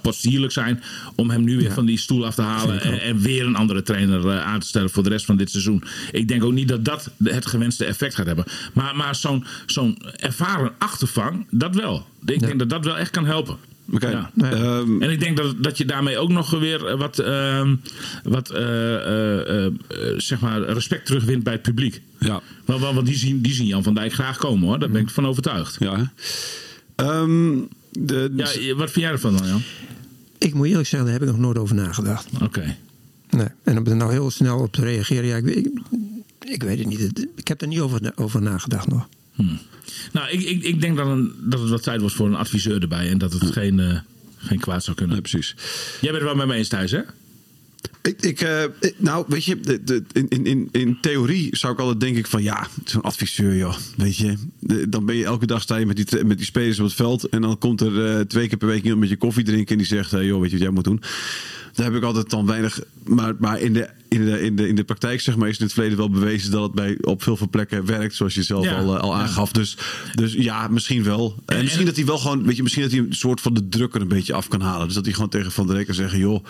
[0.50, 0.82] zijn zijn
[1.14, 3.82] om hem nu weer van die stoel af te halen en, en weer een andere
[3.82, 5.82] trainer eh, aan te stellen voor de rest van dit seizoen.
[6.12, 8.44] Ik denk ook niet dat dat het gewenste effect gaat hebben.
[8.72, 12.06] Maar, maar zo'n zo'n ervaren achtervang, dat wel.
[12.26, 13.56] Ik denk dat dat wel echt kan helpen.
[13.92, 14.08] Oké.
[14.10, 14.30] Ja.
[14.36, 17.74] Ehm, En ik denk dat, dat je daarmee ook nog weer eh, wat, ehm,
[18.22, 19.72] wat eh, eh, eh, eh,
[20.16, 22.00] zeg maar respect terugwint bij het publiek.
[22.18, 22.40] ja.
[22.64, 24.78] Want, want want die, zien, die zien Jan van Dijk graag komen hoor.
[24.78, 25.76] Daar ben ik van overtuigd.
[25.78, 26.12] Ja.
[26.96, 27.58] Ehm,
[27.92, 29.62] de, Ja, wat vind jij ervan dan Jan?
[30.40, 32.28] Ik moet eerlijk zeggen, daar heb ik nog nooit over nagedacht.
[32.42, 32.76] Oké.
[33.30, 33.46] Nee.
[33.62, 35.70] En om er nou heel snel op te reageren, ja, ik, weet- ik,
[36.44, 37.26] ik weet het niet.
[37.36, 39.08] Ik heb er niet over, over nagedacht nog.
[40.12, 42.82] Nou, ik, ik, ik denk dat, een, dat het wat tijd was voor een adviseur
[42.82, 43.10] erbij.
[43.10, 43.98] En dat het geen, eh,
[44.36, 45.14] geen kwaad zou kunnen.
[45.14, 45.54] Nee, precies.
[46.00, 47.00] Jij bent er wel met me eens thuis hè?
[48.02, 51.78] Ik, ik, eh, ik- nou, weet je, de, de, in, in- in, theorie zou ik
[51.78, 53.74] altijd denk ik van ja, zo'n adviseur, joh.
[53.96, 56.78] Weet je, de- dan ben je elke dag sta je met die, met die spelers
[56.78, 57.28] op het veld.
[57.28, 59.68] En dan komt er eh, twee keer per week iemand met je koffie drinken.
[59.72, 61.02] En die zegt, hey, joh, weet je wat jij moet doen?
[61.74, 62.80] Daar heb ik altijd dan weinig.
[63.04, 65.64] Maar, maar in, de, in, de, in, de, in de praktijk, zeg maar, is in
[65.64, 68.14] het verleden wel bewezen dat het bij, op veel veel plekken werkt.
[68.14, 69.20] Zoals je zelf Ja, al, eh, al ja.
[69.22, 69.52] aangaf.
[69.52, 69.76] Dus,
[70.14, 71.42] dus ja, misschien wel.
[71.46, 73.54] En, En- misschien dat hij wel gewoon, weet je, misschien dat hij een soort van
[73.54, 74.86] de druk er een beetje af kan halen.
[74.86, 76.44] Dus dat hij gewoon tegen Van der Rek kan zeggen, joh.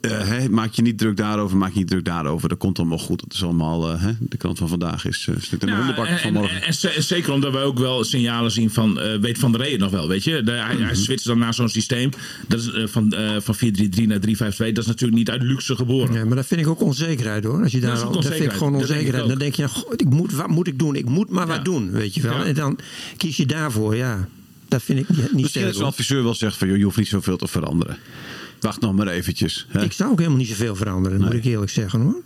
[0.00, 2.48] Eh, hè, maak je niet druk daarover, maak je niet druk daarover.
[2.48, 3.20] Dat komt allemaal goed.
[3.20, 6.06] Dat is allemaal, eh, hè, de krant van vandaag is uh, in de Ja, hondenbak
[6.06, 6.56] en, van en, morgen.
[6.60, 9.60] en, en ze- zeker omdat we ook wel signalen zien van, eh, weet Van der
[9.60, 10.42] Rey het nog wel, weet je?
[10.42, 12.10] De, hij, hij switcht dan naar zo'n systeem.
[12.48, 14.72] Dat is eh, van, eh van 4-3-3 naar 3-5-2.
[14.72, 16.14] Dat is natuurlijk niet uit luxe geboren.
[16.14, 17.62] Ja, maar dat vind ik ook onzekerheid hoor.
[17.62, 19.28] Als je daar Dat is ook al- dat vind ik gewoon Dat denk ik onzekerheid.
[19.28, 20.94] Dan denk je, nou, goh, ik moet, wat moet ik doen?
[20.96, 21.54] Ik moet maar Ja.
[21.56, 22.36] wat doen, weet je wel.
[22.36, 22.44] Ja.
[22.44, 22.78] En dan
[23.16, 24.28] kies je daarvoor, ja.
[24.68, 25.90] Dat vind ik niet, niet Misschien dat zo'n hoor.
[25.90, 27.96] adviseur wel zegt van, joh, je hoeft niet zoveel te veranderen.
[28.60, 29.66] Wacht nog maar eventjes.
[29.68, 29.82] Hè?
[29.82, 32.22] Ik zou ook helemaal niet zoveel veranderen, moet ik eerlijk zeggen hoor.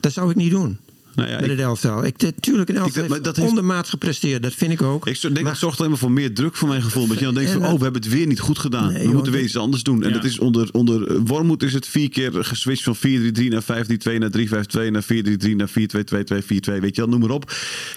[0.00, 0.78] Dat zou ik niet doen.
[1.14, 2.04] Nou ja, met ik- het elftal.
[2.04, 4.42] Ik, tuurlijk, een elftal Ik- maar heeft dat heeft- ondermaats gepresteerd.
[4.42, 5.06] Dat vind ik ook.
[5.06, 7.06] Ik zo- denk Maar- dat zorgt alleen maar voor meer druk voor mijn gevoel.
[7.06, 8.86] Dat je dan denkt van, oh, we hebben het weer niet goed gedaan.
[8.88, 10.02] nee, we joh, moeten weer iets anders doen.
[10.02, 13.62] En dat is onder, onder eh, Wormoed is het vier keer geswitcht van 4-3-3 naar
[13.62, 16.80] 5-3-2 naar 3-5-2 naar 4-3-3 naar 4-2-2-2-4-2.
[16.80, 17.52] Weet je wel, noem maar op.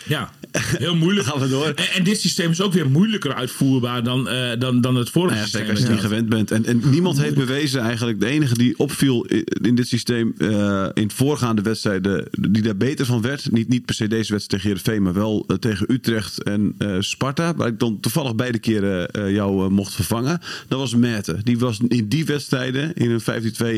[0.05, 1.27] Ja, heel moeilijk.
[1.27, 1.65] Gaan we door.
[1.65, 5.35] En, en dit systeem is ook weer moeilijker uitvoerbaar dan, eh, dan, dan het vorige
[5.35, 5.69] ja, zeker systeem.
[5.75, 6.51] als je niet gewend bent.
[6.51, 8.19] En, en niemand heeft bewezen eigenlijk.
[8.19, 12.27] De enige die opviel i- in dit systeem eh, in voorgaande wedstrijden.
[12.31, 13.51] Die daar beter van werd.
[13.51, 15.03] Niet, niet per se deze wedstrijd tegen Heerenveen.
[15.03, 17.55] Maar wel eh, tegen Utrecht en eh, Sparta.
[17.55, 20.39] Waar ik dan toevallig beide keren eh, jou mocht vervangen.
[20.67, 21.39] Dat was Merte.
[21.43, 23.21] Die was in die wedstrijden in een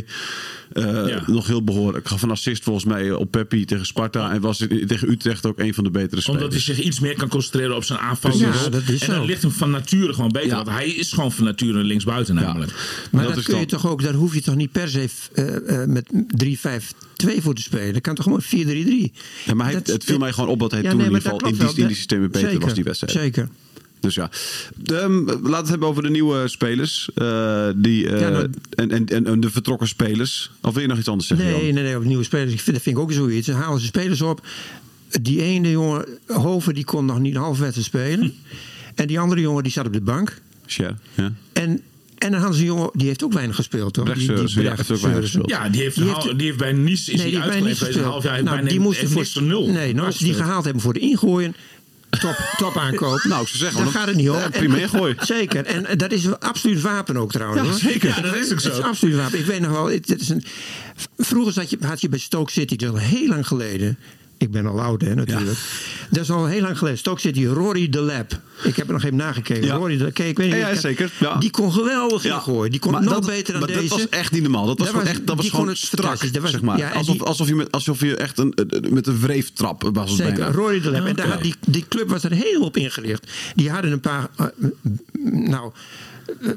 [0.04, 0.06] 5-2
[0.74, 1.24] eh, Ja.
[1.28, 2.08] nog heel behoorlijk.
[2.08, 4.32] Gaf een assist volgens mij op Peppi tegen Sparta.
[4.32, 6.42] En was in- tegen Utrecht ook een van de betere spelers.
[6.44, 9.14] Omdat hij zich iets meer kan concentreren op zijn aanvallende Ja, dat is en zo.
[9.14, 10.48] dat ligt hem van nature gewoon beter.
[10.50, 10.56] Ja.
[10.56, 12.72] Want hij is gewoon van nature linksbuiten namelijk.
[13.12, 15.88] Maar Dat kun je toch ook, daar hoef je toch niet per se eh, eh,
[15.90, 17.94] met 3-5-2 voor te spelen.
[17.94, 19.12] Dat kan toch gewoon 4-3-3.
[19.46, 21.14] Ja, maar hij, Dat- het viel mij gewoon op dat hij Ja, toen nee, in
[21.14, 23.14] ieder geval in die, in die systemen beter Zeker, was die wedstrijd.
[23.14, 23.50] Zeker.
[24.00, 24.30] Dus ja,
[24.86, 27.10] ehm, laten we het hebben over de nieuwe spelers.
[27.16, 30.52] eh, die, eh, Ja, nou- en, en, en, de vertrokken spelers.
[30.62, 31.48] Of wil je nog iets anders zeggen?
[31.48, 31.74] Nee, Jan?
[31.74, 32.52] nee, nee, op nieuwe spelers.
[32.54, 33.48] Ik vind, dat vind ik ook zoiets.
[33.48, 34.48] Dan halen ze spelers op.
[35.22, 38.34] Die ene jongen, Hoven, die kon nog niet een half wedstrijd spelen.
[38.96, 40.42] En die andere jongen, die zat op de bank.
[40.66, 41.34] Scher, ja.
[41.54, 41.82] En,
[42.20, 44.04] en dan hadden ze een jongen, die heeft ook weinig gespeeld, toch?
[44.04, 44.76] Brecht Die- die ja.
[45.46, 47.66] Ja, die heeft, Die een heeft- hal- die heeft bij niets is Nee, die uitgeleefd
[47.80, 48.06] deze gespeeld.
[48.06, 48.44] half jaar.
[48.44, 49.68] Nou, bijna die moesten voor nul.
[49.70, 51.56] Nee, nou, als ze die gehaald hebben voor de ingooien.
[52.10, 53.24] Top, top aankoop.
[53.24, 54.50] Nou, zou zeggen, Daar want gaat het niet om.
[54.52, 55.16] prima ingooi.
[55.20, 55.66] Zeker.
[55.66, 57.62] En eh, dat is een absoluut wapen ook trouwens.
[57.62, 57.80] Ja, hoor.
[57.80, 58.10] zeker.
[58.10, 58.68] Ja, dat is ook zo.
[58.68, 59.40] Het is een absoluut wapen.
[59.40, 60.44] Ik weet nog wel, het, het is een,
[61.18, 63.98] vroeger zat je, had je bij Stoke City, dat is al heel lang geleden.
[64.40, 65.58] Ik ben al oud, hè, natuurlijk.
[66.10, 66.98] Dat is al heel lang geleden.
[67.00, 68.40] Stoke City, Rory de Lab.
[68.64, 69.66] Ik heb er nog even nagekeken.
[69.66, 69.76] Ja.
[69.76, 71.12] Rory de kijk, ik weet niet Ja, zeker.
[71.20, 71.36] Ja.
[71.36, 72.36] Die kon geweldig Ja.
[72.36, 72.72] ingooien.
[72.72, 73.80] Die kon Maar nog dat- beter dan maar deze.
[73.90, 74.66] Dat was echt niet normaal.
[74.66, 76.34] Dat was Dat gewoon was- echt, dat was die gewoon strak.
[76.34, 76.94] Dat was- zeg maar.
[76.94, 78.54] alsof, die- alsof, je met, alsof je echt een,
[78.90, 80.52] met een wreeftrap was Zeker, bijna.
[80.52, 81.06] Rory de Lab.
[81.06, 83.32] En daar had die, die club was er heel op ingericht.
[83.56, 84.46] Die hadden een paar eh,
[85.24, 85.72] nou,
[86.42, 86.50] eh,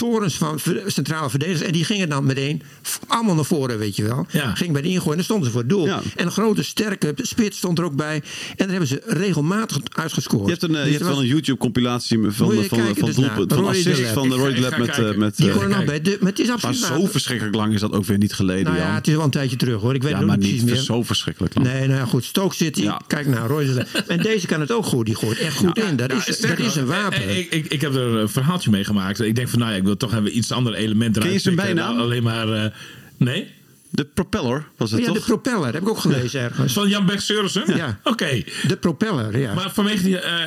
[0.00, 1.66] torens van centrale verdedigers.
[1.66, 2.62] En die gingen dan meteen
[3.06, 4.26] allemaal naar voren, weet je wel.
[4.30, 4.54] Ja.
[4.54, 5.86] Ging bij de ingooi en dan stonden ze voor het doel.
[5.86, 6.00] Ja.
[6.16, 8.14] En een grote, sterke spits stond er ook bij.
[8.14, 8.22] En
[8.56, 10.44] daar hebben ze regelmatig uitgescoord.
[10.44, 13.52] Je hebt, een, eh, Dus je hebt wel een YouTube-compilatie van, van, van, dus doelpunt,
[13.52, 16.00] van Roy assists van de Roy Lab met, eh, met Die eh, nog bij.
[16.00, 17.10] De, maar het is Maar absoluut zo wapen.
[17.10, 18.94] verschrikkelijk lang is dat ook weer niet geleden, Nou ja, Jan.
[18.94, 19.94] het is wel een tijdje terug hoor.
[19.94, 20.76] Ik weet Ja, het maar ook niet meer.
[20.76, 21.66] zo verschrikkelijk lang.
[21.66, 22.24] Nee, nou ja, goed.
[22.24, 22.82] Stoke City.
[22.82, 23.00] Ja.
[23.06, 23.86] Kijk naar Roy de Lab.
[24.06, 25.06] En deze kan het ook goed.
[25.06, 25.96] Die gooit echt goed in.
[25.96, 27.38] Dat, Nou, is, dat sterker is een wapen.
[27.38, 29.20] Ik, ik, ik heb er een verhaaltje mee gemaakt.
[29.20, 31.42] Ik denk van, nou ja, ik wil toch even iets andere elementen Ken je eruit
[31.42, 31.98] zijn bijnaam?
[31.98, 32.52] Alleen maar...
[32.52, 32.70] eh,
[33.16, 33.48] nee?
[33.92, 35.14] De propeller was het ja, toch?
[35.16, 35.72] de propeller.
[35.72, 36.72] Heb ik ook gelezen ergens.
[36.72, 37.76] Van Jan Beck Seurissen?
[37.76, 37.98] Ja.
[38.04, 38.42] Oké.
[38.66, 39.54] De propeller, ja.
[39.54, 40.18] Maar vanwege die...
[40.20, 40.46] eh,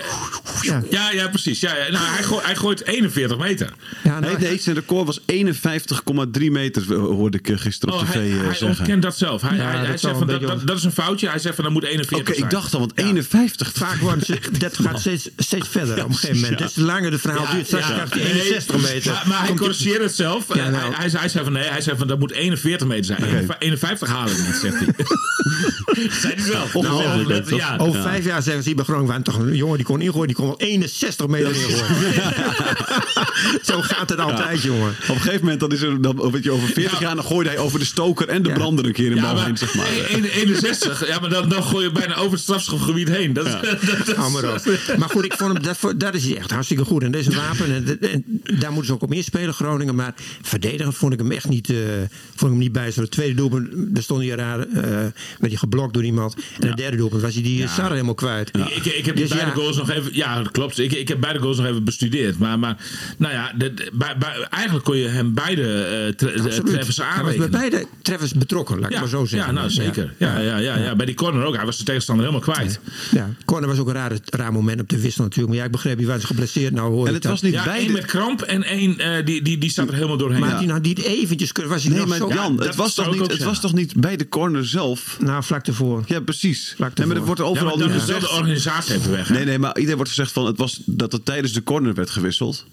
[0.62, 0.84] Ja.
[0.90, 1.60] ja, ja, precies.
[1.60, 1.92] Ja, ja.
[1.92, 3.74] Nou, hij, gooit, hij gooit 41 meter.
[4.04, 5.20] ja, nou, Nee, nee, zijn record was
[6.40, 8.68] 51,3 meter, hoorde ik eh, gisteren op Oh, tv hij, eh, hij zeggen.
[8.68, 9.42] ontkent dat zelf.
[9.42, 11.30] Hij, Ja, hij, dat hij zegt van, dat, dat, dat is een foutje.
[11.30, 12.46] Hij zegt van, dat moet 41 Oké, zijn.
[12.46, 13.72] ik dacht al, want 51.
[13.74, 16.60] Vaak wordt ze, dat gaat steeds, steeds verder op een gegeven moment.
[16.60, 16.66] ja.
[16.66, 19.12] Des te langer de verhaal duurt, straks krijgt hij 61 nee, meter.
[19.12, 20.56] Maar, maar hij hij- corrigeert het zelf.
[20.56, 20.76] Ja, nou.
[20.94, 23.22] hij, hij, hij zei van nee, hij zei van dat moet 41 meter zijn.
[23.60, 24.88] 51 halen we niet, zegt hij.
[26.36, 26.76] hij zelf.
[26.76, 29.78] Ongelooflijk, Nou, ja, Over vijf jaar zeggen ze hier bij Groningen, van, toch een jongen
[29.78, 32.14] die kon ingooien, die kon wel 61 meter ingooien.
[33.62, 34.90] Zo gaat het altijd, jongen.
[34.90, 37.50] Op een gegeven moment, dan is er, dan, weet je, over 40 jaar, dan gooide
[37.50, 38.56] hij over de stoker en de Ja.
[38.56, 39.88] brander een keer in Ja, bal heen, zeg maar.
[40.10, 43.34] 1 61, ja, maar dan, dan gooi je bijna over het strafschopgebied heen.
[43.34, 43.48] Dat,
[44.16, 44.62] Hou maar op.
[44.98, 47.04] Maar goed, ik vond hem, dat, dat is hij echt hartstikke goed.
[47.04, 48.24] En deze wapen, en, en
[48.60, 49.96] daar moeten ze ook op inspelen, Groningen.
[49.96, 51.78] Maar verdedigen vond ik hem echt niet, eh
[52.30, 52.92] vond ik hem niet bij.
[52.96, 56.36] Het tweede doelpunt, daar stond hij raar, eh werd hij geblokt door iemand.
[56.60, 58.52] En het derde doelpunt was hij die Sarre helemaal kwijt.
[58.58, 59.56] Ik, ik, ik heb die Dus beide ja.
[59.56, 60.16] goals nog even.
[60.16, 60.80] Ja, dat klopt.
[60.80, 62.40] Ik, ik heb beide goals nog even bestudeerd.
[62.40, 62.78] Maar, maar
[63.18, 66.66] nou ja, de, bij, bij- eigenlijk kon je hem beide eh tre- Absoluut.
[66.66, 67.52] treffers Hij was bij aanrekenen.
[67.52, 69.54] beide treffers betrokken, laat ik Ja, maar zo zeggen.
[69.54, 70.14] ja, nou zeker.
[70.18, 71.56] Ja, ja, ja, ja, Bij die corner ook.
[71.56, 72.80] Hij was de tegenstander helemaal kwijt.
[73.12, 75.50] Ja, corner was ook een raar, raar moment op de wissel natuurlijk.
[75.50, 76.74] Maar ja, ik begreep, die was geblesseerd.
[76.74, 77.32] Nou, hoor En het dat.
[77.32, 77.84] was niet Ja, beide.
[77.84, 80.40] één met kramp en één eh, die, die, die staat er helemaal doorheen.
[80.40, 80.56] Maar Ja.
[80.56, 81.72] had hij nou niet eventjes kunnen...
[81.72, 82.28] Was hij Nee, nog maar zo...
[82.34, 85.18] Jan, het, was toch niet, ook het was toch niet bij de corner zelf?
[85.20, 86.04] Nou, vlak ervoor.
[86.06, 86.74] Ja, precies.
[86.76, 88.22] Vlak Nee, maar er wordt Ja, overal nu wel gezegd...
[88.22, 89.28] de organisatie even weg.
[89.28, 89.34] hè?
[89.34, 92.10] Nee, nee, maar iedereen wordt gezegd van het was dat het tijdens de corner werd
[92.10, 92.66] gewisseld.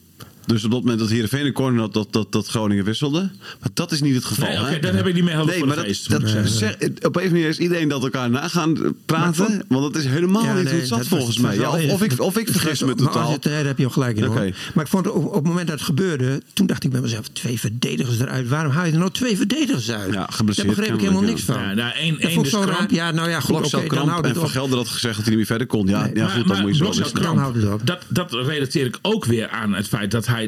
[0.50, 3.20] Dus op dat moment dat Heerenveen een corner had, dat, dat, dat Groningen wisselde.
[3.60, 4.48] Maar dat is niet het geval.
[4.48, 4.78] Nee, oké, hè?
[4.78, 7.30] daar heb ik niet meer helder Nee, voor maar de dat, dat zeg- op een
[7.30, 9.64] manier is iedereen dat elkaar na gaan praten.
[9.68, 11.56] want dat is helemaal Ja, niet nee, hoe het zat dat volgens mij.
[11.56, 13.22] Ja, of, ik, of ik vergis me totaal.
[13.22, 14.24] als het- Daar heb je gelijk in.
[14.24, 14.34] hoor.
[14.74, 17.28] Maar ik vond op, op het moment dat het gebeurde, toen dacht ik bij mezelf:
[17.28, 18.48] twee verdedigers eruit.
[18.48, 20.12] Waarom haal je er nou twee verdedigers uit?
[20.14, 21.54] Ja, geblesseerd Daar begreep ik helemaal niks van.
[21.60, 22.90] Ja, nou, één- dat één vond ik dus kramp.
[22.90, 24.48] Ja, nou ja, goed, dan houdt en Van.
[24.50, 25.86] Gelder had gezegd dat hij niet meer verder kon.
[25.86, 27.22] Ja, goed, dan moet je zo Blokcel wisselen.
[27.22, 27.86] Dan houdt het op.
[27.86, 30.39] Dat, dat relateer ik ook weer aan het feit dat hij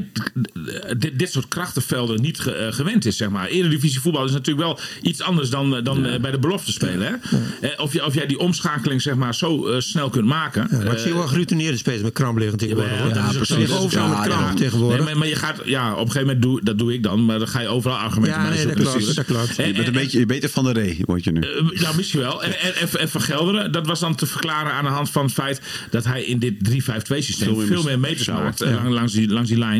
[0.99, 3.17] dit, dit soort krachtenvelden niet ge- eh, gewend is.
[3.17, 3.47] Zeg maar.
[3.49, 7.07] Eredivisie voetbal is natuurlijk wel iets anders dan, dan eh, bij de belofte spelen.
[7.21, 7.39] Hè?
[7.69, 10.69] Eh, Of, je, of jij die omschakeling zeg maar, zo eh, snel kunt maken.
[10.71, 12.99] Ja, maar ik zie Eh, wel geroutineerde spelers met kramp liggen tegenwoordig.
[12.99, 14.55] Ja, dat is overal ja, met kramp ja.
[14.55, 14.97] tegenwoordig.
[14.97, 17.25] Nee, maar, maar je gaat, ja, op een gegeven moment doe, dat doe ik dan,
[17.25, 18.93] maar dan ga je overal argumenten Ja, bij nee, dat zoeken.
[18.93, 19.15] Precies.
[19.15, 19.59] dat klopt.
[19.59, 21.41] En- Je bent een en- beetje, je beter van de ree, word je nu.
[21.41, 22.43] eh, nou, misschien wel.
[22.43, 25.25] En, en, en, en Van Gelderen, dat was dan te verklaren aan de hand van
[25.25, 29.29] het feit dat hij in dit 3-5-2 systeem Veel meer meters maakt eh, langs, die,
[29.29, 29.72] langs die lijn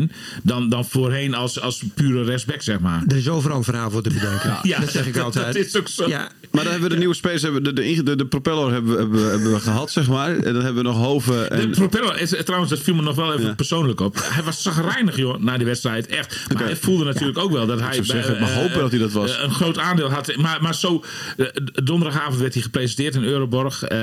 [0.43, 3.03] dan, dan voorheen als, als pure rechtsback, zeg maar.
[3.07, 4.57] Er is overal een verhaal voor te bedenken.
[4.73, 5.45] Ja, dat zeg ik altijd.
[5.55, 6.07] dat is ook zo.
[6.07, 8.71] Ja, Maar dan hebben we de nieuwe spelers, hebben we de, de, de, de propeller
[8.71, 10.37] hebben, we- hebben, we- hebben we gehad, zeg maar.
[10.37, 11.69] En dan hebben we nog Hoven De en...
[11.71, 13.53] propeller, is, trouwens, dat viel me nog wel even Ja.
[13.53, 14.17] persoonlijk op.
[14.21, 16.07] Hij was zagrijnig, joh, na die wedstrijd.
[16.07, 16.45] Echt.
[16.53, 17.93] Maar hij voelde natuurlijk ook wel dat hij...
[17.93, 19.37] zou zeggen, bij, maar eh, hopen dat hij dat was.
[19.37, 20.35] eh, een groot aandeel had.
[20.35, 21.03] Maar, maar zo,
[21.37, 21.45] eh,
[21.83, 23.83] donderdagavond werd hij gepresenteerd in Euroborg.
[23.83, 23.99] Eh,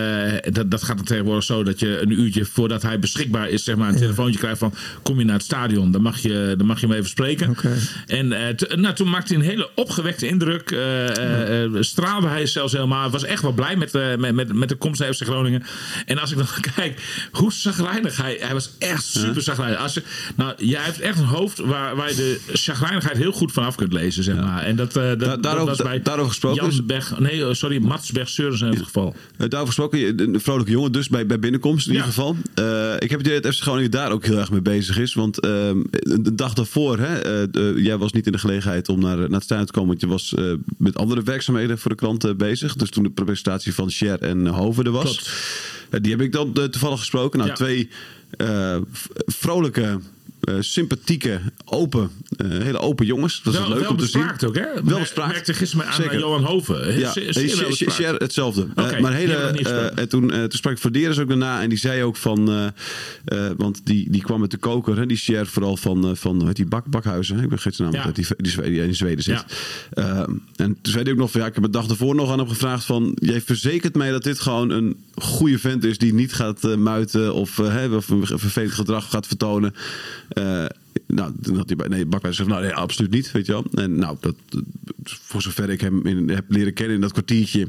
[0.53, 3.76] dat, dat gaat dan tegenwoordig zo dat je een uurtje voordat hij beschikbaar is, zeg
[3.76, 6.80] maar, een telefoontje krijgt van kom je naar het stadion, dan mag je, dan mag
[6.80, 7.56] je hem even spreken.
[8.06, 10.70] En t- nou, toen maakte hij een hele opgewekte indruk.
[10.70, 13.10] Eh, eh, straalde hij zelfs helemaal.
[13.10, 15.62] Was echt wel blij met, met, met, met de komst naar FC Groningen.
[16.06, 18.36] En als ik dan kijk hoe zagrijnig hij...
[18.40, 19.78] Hij was echt super zagrijnig.
[19.78, 20.02] Als je,
[20.36, 23.92] nou, jij hebt echt een hoofd waar, waar je de chagrijnigheid heel goed vanaf kunt
[23.92, 24.62] lezen, zeg maar.
[24.62, 27.18] En dat, dat, dat daarover- was bij daarover gesproken Jan is- Berg...
[27.18, 29.14] Nee, oh, sorry, Mats Berg-Seurens in het geval.
[29.38, 31.98] Uh, daarover gesproken, een vrolijke jongen dus bij, bij binnenkomst in Ja.
[31.98, 32.36] ieder geval.
[32.54, 35.14] Uh, ik heb het idee dat FC Groningen daar ook heel erg mee bezig is.
[35.14, 35.38] Want
[35.70, 35.87] um,
[36.22, 39.30] de dag daarvoor, hè, uh, uh, jij was niet in de gelegenheid om naar, naar
[39.30, 39.88] het stadion te komen.
[39.88, 42.76] Want je was uh, met andere werkzaamheden voor de krant uh, bezig.
[42.76, 45.30] Dus toen de presentatie van Cher en Hoven er was.
[45.90, 47.38] Uh, die heb ik dan toevallig gesproken.
[47.38, 47.56] Nou, Ja.
[47.56, 47.88] twee
[49.26, 50.00] vrolijke...
[50.48, 52.11] Uh, sympathieke, open,
[52.44, 53.40] uh, hele open jongens.
[53.42, 54.31] Dat Wel, leuk wel om te zien.
[54.46, 54.64] ook, hè?
[54.85, 55.33] Wel bespraakt.
[55.33, 56.18] merkte gisteren aan Zeker.
[56.18, 56.98] Johan Hoven.
[56.98, 57.12] Ja,
[57.90, 58.66] share hetzelfde.
[58.74, 62.03] Eh, maar hele, eh, en toen, eh, toen sprak Verderes ook daarna en die zei
[62.03, 62.66] ook van, eh,
[63.24, 66.46] eh, want die, die kwam met de koker, hè, die share vooral van, eh, van
[66.46, 67.42] heet die bak, Bakhuizen, hè?
[67.42, 68.12] ik ben vergeet zijn naam, Ja.
[68.12, 69.44] die, die, die in Zweden zit.
[69.90, 72.31] Eh, en toen zei hij ook nog van, ja, ik heb een dag ervoor nog
[72.33, 76.14] aan hem gevraagd van, jij verzekert mij dat dit gewoon een goede vent is die
[76.14, 79.74] niet gaat eh, muiten of, eh, hè, of een vervelend gedrag gaat vertonen.
[80.30, 80.64] Eh,
[81.06, 83.64] nou, had hij bij nee, Bakhuizen zegt, nou nee, absoluut niet, weet je wel.
[83.74, 84.36] En nou, dat-
[85.02, 87.68] voor zover ik hem in, heb leren kennen in dat kwartiertje,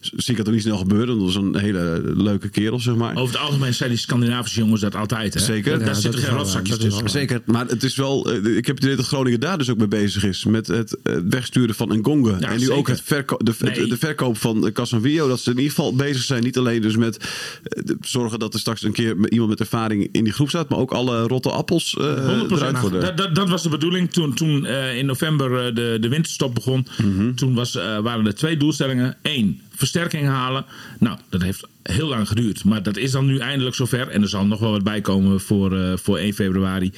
[0.00, 1.18] zie ik het ook niet snel gebeuren.
[1.18, 3.16] Dat is een hele leuke kerel, zeg maar.
[3.16, 5.34] Over het algemeen zijn die Scandinavische jongens dat altijd.
[5.34, 5.40] Hè?
[5.40, 5.78] Zeker.
[5.78, 7.10] Daar Ja, zitten geen rotzakjes tussen.
[7.10, 8.30] Zeker, maar het is wel.
[8.32, 10.44] eh, Ik heb het idee dat Groningen daar dus ook mee bezig is.
[10.44, 12.36] Met het eh, wegsturen van Ngonga.
[12.40, 12.74] Ja, en nu zeker.
[12.74, 13.86] ook het verko de, Nee.
[13.86, 15.28] de verkoop van Casanvillo.
[15.28, 16.42] Dat ze in ieder geval bezig zijn.
[16.42, 17.16] Niet alleen dus met
[17.62, 20.68] eh, zorgen dat er straks een keer iemand met ervaring in die groep staat.
[20.68, 22.00] Maar ook alle rotte appels 100%.
[22.02, 23.00] eruit worden.
[23.00, 26.86] Dat, dat, dat was de bedoeling toen, toen eh, in november de, de winterstop begon.
[27.02, 27.34] Mhm.
[27.34, 29.16] Toen was, eh, waren er twee doelstellingen.
[29.22, 30.64] Eén, versterking halen.
[30.98, 32.64] Nou, dat heeft heel lang geduurd.
[32.64, 34.08] Maar dat is dan nu eindelijk zover.
[34.08, 36.92] En er zal nog wel wat bij komen voor, eh, voor 1 februari.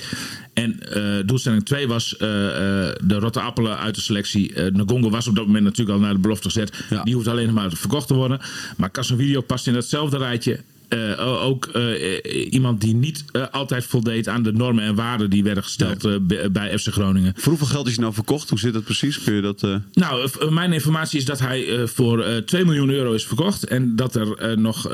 [0.52, 4.54] En eh, doelstelling 2 was eh, de rotte appelen uit de selectie.
[4.54, 6.84] Eh Ngongo was op dat moment natuurlijk al naar de belofte gezet.
[6.90, 7.02] Ja.
[7.02, 8.40] Die hoeft alleen nog maar verkocht te worden.
[8.76, 10.60] Maar Casemiro past in datzelfde rijtje.
[10.92, 15.42] Eh, ook eh, eh, iemand die niet altijd voldeed aan de normen en waarden die
[15.44, 16.08] werden gesteld
[16.52, 17.32] bij- FC Groningen.
[17.36, 18.48] Voor hoeveel geld is hij nou verkocht?
[18.50, 19.22] Hoe zit dat precies?
[19.22, 19.66] Kun je dat.
[19.92, 23.64] Nou, mijn informatie is dat hij voor eh 2 miljoen euro is verkocht.
[23.64, 24.90] En dat er nog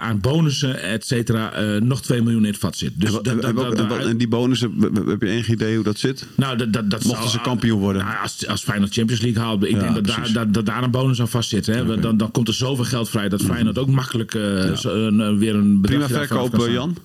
[0.00, 2.92] aan bonussen, et cetera, nog 2 miljoen in het vat zit.
[3.00, 4.74] Dus en, dat- en dat- dat- die bonussen,
[5.06, 6.26] heb je enig idee hoe dat zit?
[6.34, 8.04] Nou, dat, dat, dat Mochten ze kampioen worden?
[8.04, 10.82] Nou, als, als Feyenoord Champions League haalt, ik Ja, denk dat daar, dat, dat daar
[10.82, 11.66] een bonus aan vast zit.
[11.66, 12.00] Hè.
[12.00, 14.30] Dan, dan komt er zoveel geld vrij dat Feyenoord ook makkelijk
[14.76, 16.72] zo- een- weer een Prima verkoop, kan eh.
[16.72, 16.96] Jan.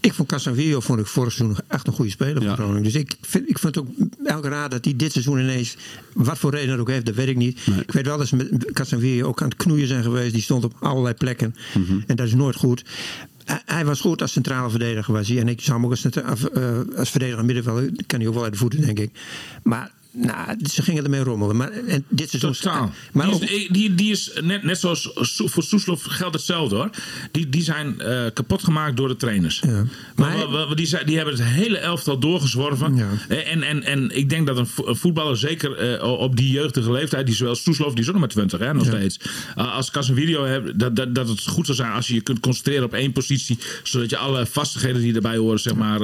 [0.00, 2.48] Ik vond Casanvillo vond ik vorig seizoen echt een goede speler Ja.
[2.48, 2.82] voor Groningen.
[2.82, 3.90] Dus ik vind, ik vind het ook
[4.24, 5.76] elke raad dat hij dit seizoen ineens,
[6.12, 7.66] wat voor reden dat ook heeft, dat weet ik niet.
[7.66, 7.80] Nee.
[7.80, 10.32] Ik weet wel dat ze met Casanvillo ook aan het knoeien zijn geweest.
[10.32, 11.54] Die stond op allerlei plekken.
[11.74, 11.98] Mhm.
[12.06, 12.84] En dat is nooit goed.
[13.64, 15.38] Hij- was goed als centrale verdediger was hij.
[15.38, 18.52] En ik zou hem ook als, eh, als verdediger middenvelder, kan hij ook wel uit
[18.52, 19.10] de voeten denk ik.
[19.62, 21.56] Maar nou, ze gingen ermee rommelen.
[21.56, 22.52] Maar en dit seizoen...
[22.52, 22.92] Totaal.
[23.12, 25.10] Maar die, is, die, die is net, net zoals
[25.44, 26.90] voor Soeslof geldt hetzelfde hoor.
[27.30, 29.62] Die, die zijn eh, kapot gemaakt door de trainers.
[29.66, 29.84] Ja.
[30.16, 30.36] Maar,
[30.74, 32.96] die, die hebben het hele elftal doorgezworven.
[32.96, 33.08] Ja.
[33.28, 36.50] Eh, En, en, en ik denk dat een vo- een voetballer, zeker eh, op die
[36.50, 38.90] jeugdige leeftijd, die zowel Soeslof, die is ook nog maar 20 hè, nog Ja.
[38.90, 39.18] steeds.
[39.58, 42.40] Uh, als Casemiro hebt, dat, dat, dat het goed zou zijn als je je kunt
[42.40, 45.98] concentreren op één positie, zodat je alle vastigheden die erbij horen, zeg maar,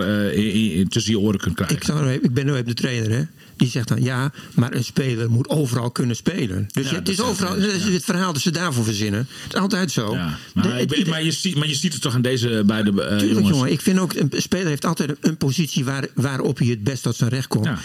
[0.88, 2.12] tussen je oren kunt krijgen.
[2.14, 3.22] Ik, ik ben nu even de trainer, hè?
[3.62, 6.66] Die zegt dan ja, maar een speler moet overal kunnen spelen.
[6.72, 7.52] Dus Ja, het is overal.
[7.52, 9.26] het, Dat is het verhaal dat ze daarvoor verzinnen.
[9.42, 10.14] Het is altijd zo.
[10.14, 13.30] Ja, maar, het- je ziet, maar je ziet het toch aan deze beide eh, Tuurlijk,
[13.32, 13.48] jongens.
[13.48, 13.72] jongen.
[13.72, 17.02] Ik vind ook, een speler heeft altijd een, een positie waar, waarop hij het best
[17.02, 17.64] tot zijn recht komt.
[17.64, 17.78] Ja.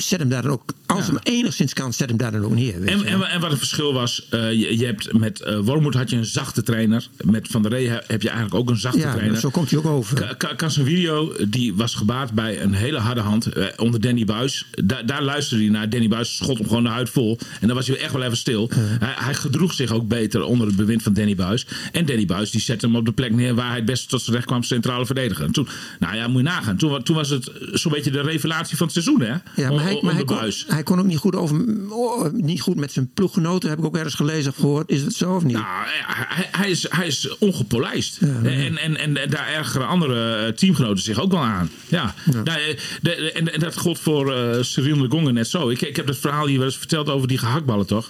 [0.00, 1.12] Zet hem daar dan ook, als Ja.
[1.12, 2.74] hem enigszins kan, zet hem daar dan ook neer.
[2.84, 6.10] En, en, en wat het verschil was, eh, je, je hebt met eh Wormoed had
[6.10, 7.08] je een zachte trainer.
[7.24, 9.38] Met Van der Rey he- heb je eigenlijk ook een zachte ja, trainer.
[9.40, 10.36] zo komt hij ook over.
[10.56, 14.66] Casemiro die was gebaat bij een hele harde hand eh, onder Danny Buis.
[14.84, 15.88] Da- daar luisterde hij naar.
[15.90, 17.38] Danny Buis schot hem gewoon de huid vol.
[17.60, 18.70] En dan was hij echt wel even stil.
[18.74, 21.66] Hij, hij gedroeg zich ook beter onder het bewind van Danny Buis.
[21.92, 24.22] En Danny Buis die zette hem op de plek neer waar hij het beste tot
[24.22, 25.44] zijn recht kwam, centrale verdediger.
[25.44, 26.76] En toen, nou ja, moet je nagaan.
[26.76, 29.34] Toen, toen was het zo'n beetje de revelatie van het seizoen, hè?
[29.62, 30.64] Ja, maar hij, maar hij, kon, Buis.
[30.68, 33.68] hij kon ook niet goed, over, oh, niet goed met zijn ploeggenoten.
[33.68, 34.90] Heb ik ook ergens gelezen of gehoord.
[34.90, 35.52] Is het zo of niet?
[35.56, 35.66] Nou,
[36.06, 38.18] hij, hij, is, hij is ongepolijst.
[38.20, 41.70] En, en, en, en daar ergeren andere eh, teamgenoten zich ook wel aan.
[41.88, 42.14] Ja.
[42.32, 45.68] Nou, eh, de- en, en dat gold voor eh Cyril de Gongen net zo.
[45.68, 48.08] Ik, ik heb het verhaal hier wel eens verteld over die gehaktballen, toch?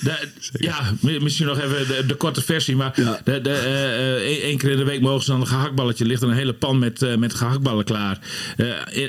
[0.00, 2.76] De- ja, mi- misschien nog even de, de korte versie.
[2.76, 3.20] Maar Ja.
[3.24, 3.52] de, de,
[4.42, 6.04] één- keer in de week mogen ze dan een gehaktballetje.
[6.04, 8.18] Ligt er een hele pan met, eh, met gehaktballen klaar.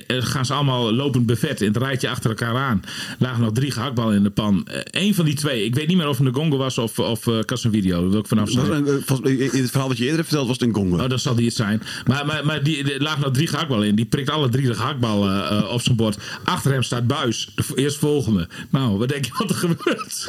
[0.08, 2.82] Gaan ze allemaal lopend buffet in het rijtje achter elkaar aan.
[3.20, 4.68] Lagen nog drie gehaktballen in de pan.
[4.92, 5.64] Eén van die twee.
[5.66, 8.02] Ik weet niet meer of het de Gongo was of, of uh, Casemiro.
[8.02, 8.72] Dat wil ik vanaf zijn.
[8.88, 11.04] een- eh, in het verhaal wat je eerder hebt verteld was het een Gongo.
[11.04, 11.82] Oh, dat zal die het zijn.
[12.06, 13.96] Maar, maar, maar die, er lagen nog drie gehaktballen in.
[13.96, 16.18] Die prikt alle drie de gehaktballen eh, op zijn bord.
[16.44, 17.52] Achter hem staat Buis.
[17.56, 18.48] De eerstvolgende.
[18.70, 20.28] Nou, wat denk je wat er gebeurt?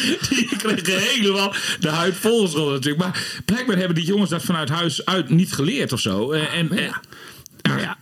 [0.28, 3.02] Die kregen helemaal de huid volgescholden natuurlijk.
[3.02, 6.30] Maar blijkbaar hebben die jongens dat vanuit huis uit niet geleerd of zo.
[6.32, 6.92] Eh, en, en,
[7.62, 7.96] nou ja.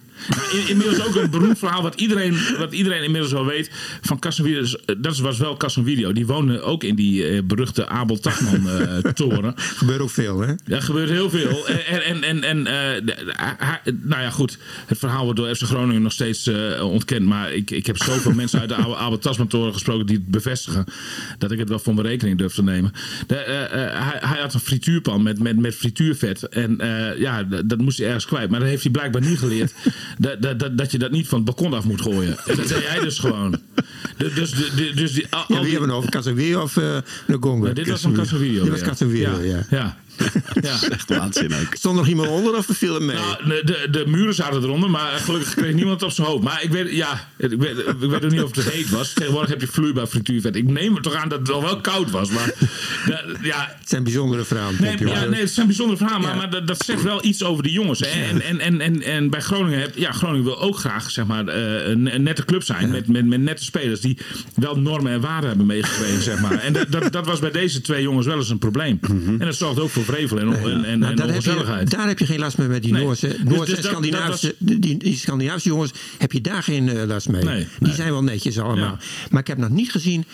[0.53, 3.71] In- inmiddels ook een beroemd verhaal wat iedereen, wat iedereen inmiddels wel weet
[4.03, 4.67] van Casemiro.
[4.99, 6.13] Dat was wel Casemiro.
[6.13, 9.55] Die woonde ook in die eh, beruchte Abel Tasman eh, toren.
[9.81, 10.55] gebeurt ook veel, hè?
[10.65, 11.69] Er gebeurt heel veel.
[11.69, 13.03] En, en, en, en eh,
[14.03, 14.59] nou ja, goed.
[14.87, 17.27] Het verhaal wordt door FC Groningen nog steeds eh, ontkend.
[17.27, 20.85] Maar ik, ik heb zoveel mensen uit de oude Albert Tasman-toren gesproken die het bevestigen.
[21.39, 22.93] Dat ik het wel voor mijn rekening durf te nemen.
[23.27, 23.71] De, eh, eh,
[24.11, 26.49] hij, hij had een frituurpan met, met, met frituurvet.
[26.49, 28.51] En eh, ja, dat moest hij ergens kwijt.
[28.51, 29.75] Maar dat heeft hij blijkbaar niet geleerd.
[30.19, 32.39] Dat, dat, dat, dat je dat niet van het balkon af moet gooien.
[32.47, 33.61] En dat zei hij dus gewoon.
[34.17, 36.11] Dus, dus, dus, dus die, al, Ja, al wie die- hebben we over?
[36.11, 37.67] Casemiro of uh, de Gongo?
[37.67, 38.63] Ja, dit was een Casemiro.
[38.63, 38.87] Dit was ja.
[38.87, 39.67] Casemiro, ja.
[39.71, 39.97] ja.
[40.55, 40.61] Ja.
[40.61, 41.75] Dat is echt waanzin ook.
[41.75, 43.17] Stond nog iemand onder of viel hem mee?
[43.17, 46.43] Nou, de, de, de muren zaten eronder, maar gelukkig kreeg niemand het op zijn hoofd.
[46.45, 49.13] Maar ik weet, ja, ik weet, ik weet ook niet of het heet was.
[49.13, 50.57] Tegenwoordig heb je vloeibaar frituurvet.
[50.57, 52.31] Ik neem er toch aan dat het al wel koud was.
[52.31, 52.47] Maar
[53.07, 54.83] de- ja, het zijn bijzondere verhalen.
[54.83, 56.37] Nee, ja, nee, het zijn bijzondere verhalen, maar, Ja.
[56.37, 57.99] maar dat, dat zegt wel iets over de jongens.
[58.01, 58.07] Hè.
[58.07, 61.47] En, en, en, en, en bij Groningen, heb, ja, Groningen wil ook graag zeg maar,
[61.47, 62.91] eh, een, een nette club zijn.
[62.91, 64.19] Met, met, met nette spelers die
[64.55, 66.23] wel normen en waarden hebben meegekregen.
[66.23, 66.59] zeg maar.
[66.59, 68.99] En dat, dat, dat was bij deze twee jongens wel eens een probleem.
[69.03, 72.09] En dat zorgt ook voor vrevel en, en, en, Nou, en daar, heb je, daar
[72.09, 73.03] heb je geen last mee met die Nee.
[73.05, 75.91] Noorse, Dus- Noorse dus en dat- Scandinavische, die, die Scandinavische jongens.
[76.19, 77.43] Heb je daar geen eh, last mee?
[77.45, 78.99] Nee, die zijn wel netjes allemaal.
[79.31, 80.25] Maar ik heb nog niet gezien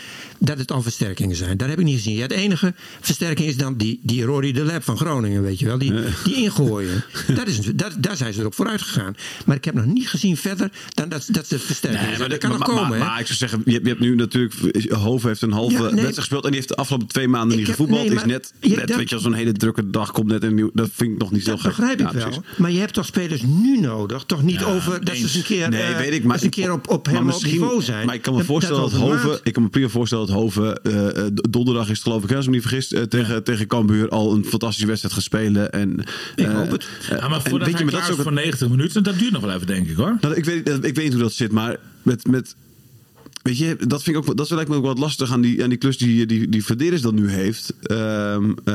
[0.45, 1.57] dat het al versterkingen zijn.
[1.57, 2.15] Dat heb ik niet gezien.
[2.15, 5.67] Ja, het enige versterking is dan die, die Rory de Lab van Groningen, weet je
[5.67, 5.79] wel.
[5.79, 5.93] Die,
[6.25, 7.05] die ingooien.
[7.35, 9.15] dat is, dat, daar zijn ze erop vooruit gegaan.
[9.47, 12.21] Maar ik heb nog niet gezien verder dan dat, dat ze versterkingen Nee, zijn.
[12.21, 14.01] maar, Dat kan maar, nog maar- komen, maar, ik zou zeggen, je, hebt- je hebt
[14.01, 14.55] nu natuurlijk...
[14.93, 15.89] Hoven heeft een halve Ja, nee.
[15.91, 16.43] wedstrijd gespeeld...
[16.45, 18.07] en die heeft de afgelopen twee maanden niet gevoetbald.
[18.09, 20.43] nee, is net, Ja, net dat- weet je, als zo'n hele drukke dag komt net
[20.43, 20.71] een nieuw...
[20.75, 21.63] Dat vind ik nog niet zo gek.
[21.77, 22.23] begrijp ik wel.
[22.23, 22.41] precies.
[22.57, 24.25] Maar je hebt toch spelers nu nodig?
[24.25, 25.23] Toch niet over dat ze eens.
[25.23, 26.25] eens een keer, Nee, eh, weet ik.
[26.25, 28.07] Maar, eens een keer op, op helemaal niveau zijn.
[28.07, 29.41] Maar ik kan me voorstellen dat, Hoven...
[29.43, 30.83] Ik kan me prima voorstellen dat Hoven...
[30.83, 32.93] eh, eh, donderdag is het geloof ik, hè, als ik me niet vergis...
[32.93, 35.73] eh, tegen, tegen Cambuur al een fantastische wedstrijd gaat spelen.
[35.73, 35.99] En,
[36.37, 36.87] Ik eh, hoop het.
[37.11, 39.33] Ja, maar en voordat weet je, maar dat is ook voor 90 minuten, dat duurt
[39.33, 40.17] nog wel even, denk ik hoor.
[40.21, 42.27] Nou, ik, weet, ik weet niet hoe dat zit, maar met.
[42.27, 42.55] met
[43.45, 45.69] Weet je, dat, vind ik ook, dat lijkt me ook wat lastig aan die, aan
[45.69, 47.75] die klus die, die, die Verderes dan nu heeft.
[47.83, 48.75] Ehm, eh,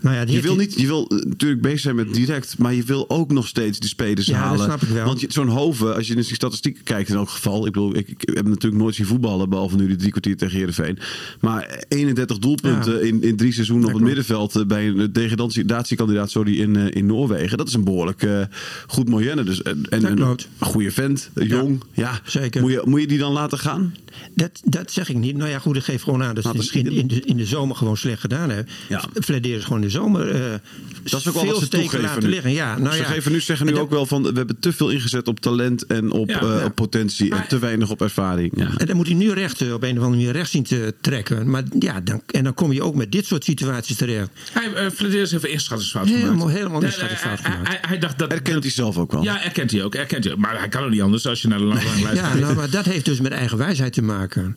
[0.00, 2.82] Nou ja, je, wil niet, je wil eh, natuurlijk bezig zijn met direct, maar je
[2.82, 4.64] wil ook nog steeds die spelers Ja, dat halen.
[4.64, 5.04] snap ik wel.
[5.04, 7.66] Want zo'n Hoven, als je naar die statistieken kijkt in elk geval.
[7.66, 10.56] Ik bedoel, ik, ik heb natuurlijk nooit zien voetballen, behalve nu die drie kwartier tegen
[10.56, 10.98] Heerenveen.
[11.40, 12.98] Maar 31 doelpunten Ja.
[13.00, 17.06] in, in drie seizoenen op het middenveld eh, bij een degradatiekandidaat sorry, in, eh, in
[17.06, 17.58] Noorwegen.
[17.58, 18.40] Dat is een behoorlijk eh,
[18.86, 19.42] goed moyenne.
[19.44, 21.82] Dus, en, een goede vent, jong.
[21.92, 22.60] Ja, zeker.
[22.60, 23.94] Moet je, moet je die dan laten gaan?
[24.34, 25.36] Dat, dat zeg ik niet.
[25.36, 27.46] Nou ja, goed, ik geef gewoon aan dat ze we in, in, de, in de
[27.46, 28.68] zomer gewoon slecht gedaan hebben.
[28.88, 29.04] Ja.
[29.14, 30.40] Flederis is gewoon in de zomer eh
[31.02, 32.28] Dat is ook veel wat ze steken toegeven laten nu.
[32.30, 32.52] liggen.
[32.52, 33.08] Ja, nou ze ja.
[33.08, 35.86] geven nu, zeggen nu dat- ook wel van we hebben te veel ingezet op talent
[35.86, 36.64] en op, Ja, eh, ja.
[36.64, 38.52] op potentie en te weinig op ervaring.
[38.56, 38.70] Ja.
[38.76, 40.94] En dan moet hij nu recht eh, op een of andere manier recht zien te
[41.00, 41.50] trekken.
[41.50, 44.28] Maar ja, dan, en dan kom je ook met dit soort situaties terecht.
[44.52, 46.52] Hij, uh, heeft een inschattingsfout Helemaal- gemaakt.
[46.56, 47.68] helemaal Nee, inschattingsfout hij- hij- gemaakt.
[47.80, 49.22] Hij, hij dacht dat, Erkent dat- hij zelf ook wel.
[49.22, 49.94] Ja, erkent hij ook.
[49.94, 50.34] Erkent hij.
[50.36, 52.40] Maar hij kan ook niet anders als je naar de lange lijst Ja, kijkt.
[52.40, 54.56] nou, maar dat heeft dus met eigen wijsheid te maken.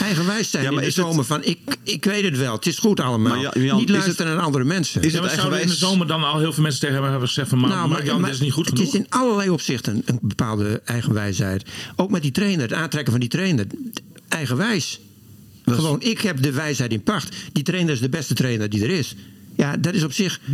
[0.00, 2.66] Eigenwijs zijn Ja, maar in de het- zomer van ik, ik weet het wel, het
[2.66, 3.32] is goed allemaal.
[3.32, 5.02] Maar Jan- Jan, niet is luisteren naar andere mensen.
[5.02, 7.04] is Ja, het maar zouden in de zomer dan al heel veel mensen tegen hem
[7.10, 7.58] hebben gezegd van...
[7.58, 8.94] Maar, Nou, maar, Jan, dit is niet goed het genoeg.
[8.94, 11.64] is in allerlei opzichten een bepaalde eigenwijsheid.
[11.96, 13.66] Ook met die trainer, het aantrekken van die trainer.
[14.28, 15.00] Eigenwijs.
[15.64, 17.36] Gewoon, ik heb de wijsheid in pacht.
[17.52, 19.14] Die trainer is de beste trainer die er is.
[19.56, 20.40] Ja, dat is op zich.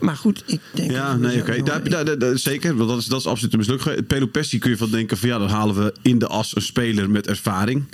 [0.00, 0.90] maar goed, ik denk.
[0.90, 2.36] Ja, nee, oké.
[2.36, 4.06] Zeker, want dat is, dat is absoluut een misluk.
[4.06, 7.10] Pelopessi kun je van denken van ja, dan halen we in de as een speler
[7.10, 7.84] met ervaring.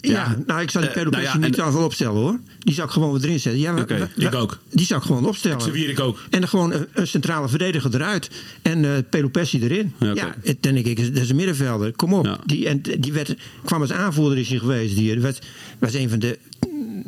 [0.00, 2.38] Ja, nou, ik zou die Eh, Pedro nou ja, niet opstellen hoor.
[2.58, 3.60] Die zou ik gewoon weer erin zetten.
[3.60, 4.58] Ja, we- we- ik ook.
[4.70, 5.58] Die zou ik gewoon opstellen.
[5.58, 6.18] Xavier ik ook.
[6.30, 8.30] En dan gewoon een, een centrale verdediger eruit.
[8.62, 9.92] En eh Pelopessi erin.
[9.98, 10.34] Ja, Ja, oké.
[10.42, 11.92] het- dan denk ik, dat is een middenvelder.
[11.92, 12.24] Kom op.
[12.26, 12.38] Ja.
[12.46, 13.34] Die, en die werd,
[13.64, 14.96] kwam als aanvoerder is hij geweest.
[14.96, 15.38] Die was,
[15.78, 16.38] was een van de,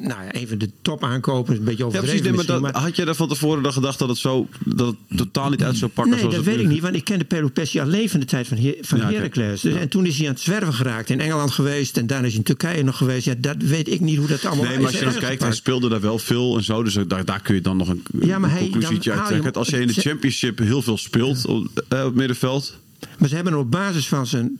[0.07, 1.59] nou ja, een van de top aankopers.
[1.59, 2.47] Een beetje Ja, overdreven precies.
[2.49, 5.19] Nee, maar dat, had jij daar van tevoren dan gedacht dat het, zo, dat het
[5.19, 6.13] totaal niet uit zou pakken?
[6.13, 8.57] Nee, zoals dat weet ik niet, want ik kende Pelopessi alleen van de tijd van,
[8.57, 9.11] Her van Ja.
[9.11, 9.61] Heracles.
[9.61, 11.11] Dus, En toen is hij aan het zwerven geraakt.
[11.11, 13.25] In Engeland geweest en daarna is hij in Turkije nog geweest.
[13.25, 15.43] Ja, dat weet ik niet hoe dat allemaal Nee, maar als is je dan kijkt,
[15.43, 16.83] hij speelde daar wel veel en zo.
[16.83, 19.53] Dus daar, daar kun je dan nog een, Ja, maar een hij- conclusietje uit trekken.
[19.53, 22.79] Als je in de championship heel veel speelt op, eh, op het middenveld.
[23.19, 24.59] Maar ze hebben op basis van zijn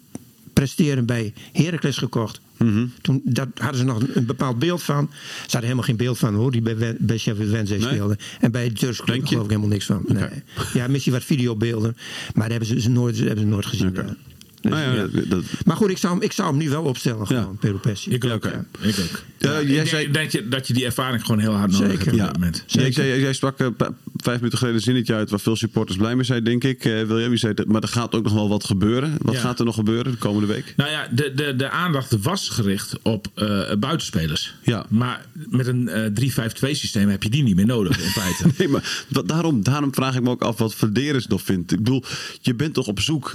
[0.59, 2.41] presteren bij Heracles gekocht.
[2.59, 2.87] Mhm.
[3.01, 5.09] Toen, dat hadden ze nog een, een bepaald beeld van.
[5.11, 7.89] Ze hadden helemaal geen beeld van hoor, die bij, bij Sheffield Wednesday Nee?
[7.89, 8.19] speelde.
[8.41, 8.95] En bij je?
[8.95, 10.05] geloof ik helemaal niks van.
[10.09, 10.29] Nee.
[10.73, 11.97] Ja, misschien wat videobeelden.
[12.35, 13.97] Maar dat hebben ze, ze nooit, hebben ze nooit gezien.
[14.71, 15.23] Dus, Nou ja, ja.
[15.29, 17.59] dat- Maar goed, ik zou, hem, ik zou hem nu wel opstellen, gewoon, Ja.
[17.61, 18.11] Pedro Pessi.
[18.11, 18.45] Ik ook.
[18.45, 18.65] ja.
[18.81, 19.23] Ik ook.
[19.39, 22.05] Ja, jij zei- denk je, dat je die ervaring gewoon heel hard nodig Zeker.
[22.05, 22.27] hebt op Ja.
[22.27, 22.65] dit moment.
[22.67, 26.15] Jij, jij, jij sprak pa- vijf minuten geleden een zinnetje uit waar veel supporters blij
[26.15, 26.85] mee zijn, denk ik.
[26.85, 29.15] Eh, William, je zei, dat- maar er gaat ook nog wel wat gebeuren.
[29.23, 29.41] Wat Ja.
[29.41, 30.75] gaat er nog gebeuren de komende week?
[30.77, 34.55] Nou ja, de, de, de aandacht was gericht op eh, buitenspelers.
[34.63, 34.87] Ja.
[34.89, 38.45] Maar met een eh 3-5-2 systeem heb je die niet meer nodig in feite.
[38.59, 41.73] Nee, maar wat, daarom, daarom vraag ik me ook af wat Verderes nog vindt.
[41.73, 42.05] Ik bedoel,
[42.41, 43.35] je bent toch op zoek.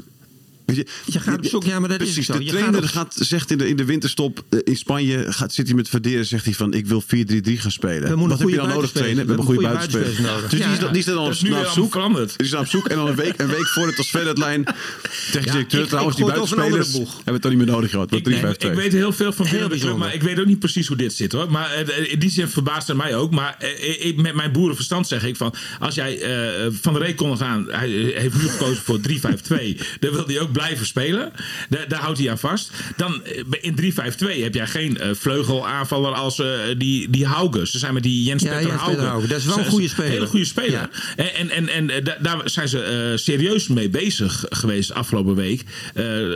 [0.75, 2.43] Weet je, Je gaat op zoek, ja, maar dat is precies, ook zo.
[2.43, 5.67] De trainer gaat gaat, zegt in de, in de winterstop eh, in Spanje, gaat, zit
[5.67, 7.07] hij met Verderes, zegt hij van ik wil 4-3-3
[7.43, 8.19] gaan spelen.
[8.19, 9.17] We wat heb je dan nodig trainen?
[9.17, 10.17] We We hebben goede buitenspelers.
[10.17, 10.49] nodig.
[10.49, 11.93] Dus die, is, die is dan al is naar op zoek.
[12.37, 14.63] Die is op zoek en dan een week, een week voor het transferdeadline.
[15.31, 18.11] Technisch Ja, directeur trouwens, die buitenspelers hebben het toch niet meer nodig gehad.
[18.11, 18.69] Ik, ik, 3-5-2.
[18.69, 19.97] ik weet heel veel van bijzonder.
[19.97, 21.51] maar ik weet ook niet precies hoe dit zit hoor.
[21.51, 23.31] Maar eh, in die zin verbaast het mij ook.
[23.31, 25.53] Maar eh, met mijn boerenverstand zeg ik van...
[25.79, 26.19] als jij
[26.81, 27.65] van de reek kon gaan...
[27.69, 29.09] hij heeft nu gekozen voor 3-5-2...
[29.99, 31.31] dan wil hij ook blijven spelen.
[31.69, 32.71] Daar, daar houdt hij aan vast.
[32.97, 33.93] Dan eh, in
[34.37, 36.47] 3-5-2 heb jij geen eh, vleugelaanvaller als eh,
[36.77, 37.67] die, die Hauge.
[37.67, 39.27] Ze zijn met die Jens Ja, Petter Jens Hauge.
[39.27, 40.11] Dat is wel een goede speler.
[40.11, 40.71] hele goede speler.
[40.71, 40.89] Ja.
[41.15, 45.63] En, en, en, en da- daar zijn ze serieus mee bezig geweest afgelopen week.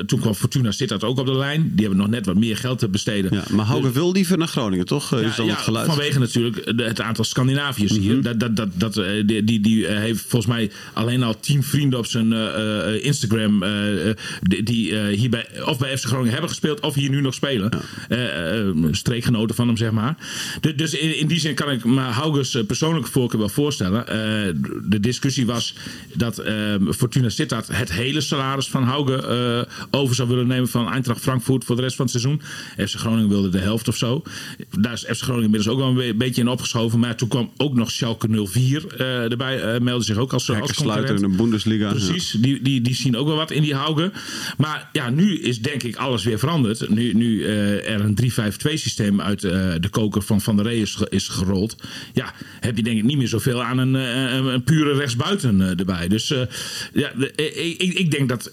[0.05, 1.61] Toen kwam Fortuna Sittard ook op de lijn.
[1.73, 3.33] Die hebben nog net wat meer geld te besteden.
[3.33, 5.13] Ja, maar Hauge wil liever naar Groningen, toch?
[5.21, 5.87] Is dan het geluid.
[5.87, 8.01] vanwege natuurlijk het aantal Scandinaviërs Mhm.
[8.01, 8.21] hier.
[8.21, 8.93] Dat, dat, dat, dat,
[9.25, 12.33] die, die, die heeft volgens mij alleen al tien vrienden op zijn
[13.03, 13.63] Instagram.
[13.63, 13.69] eh,
[14.41, 17.33] die die eh, hier bij, of bij FC Groningen hebben gespeeld of hier nu nog
[17.33, 17.69] spelen.
[18.09, 20.15] Eh, eh, streekgenoten van hem, zeg maar.
[20.61, 24.05] De- dus in, in die zin kan ik me Hauges eh, persoonlijke voorkeur wel voorstellen.
[24.89, 25.75] De discussie was
[26.13, 26.43] dat
[26.89, 31.75] Fortuna Sittard het hele salaris van Hauge over zou willen nemen van Eintracht Frankfurt voor
[31.75, 32.41] de rest van het seizoen.
[32.87, 34.23] FC Groningen wilde de helft of zo.
[34.79, 36.99] Daar is FC Groningen inmiddels ook wel een be- beetje in opgeschoven.
[36.99, 39.79] Maar toen kwam ook nog Schalke 04 eh, erbij.
[39.79, 41.37] meldde zich ook als, als Hekkensluiter in concurrent.
[41.37, 41.89] de Bundesliga.
[41.91, 43.94] Precies, die, die, die zien ook wel wat in die Hauge.
[44.57, 46.89] Maar ja, nu is denk ik alles weer veranderd.
[46.89, 50.77] Nu, nu eh, er een 3-5-2 systeem uit eh, de koker van Van der Rey
[50.77, 51.75] is, ge- is gerold.
[52.13, 56.07] Ja, heb je denk ik niet meer zoveel aan een, eh, een, pure rechtsbuiten erbij.
[56.07, 56.33] Dus
[56.93, 58.51] ja, ik, ik denk dat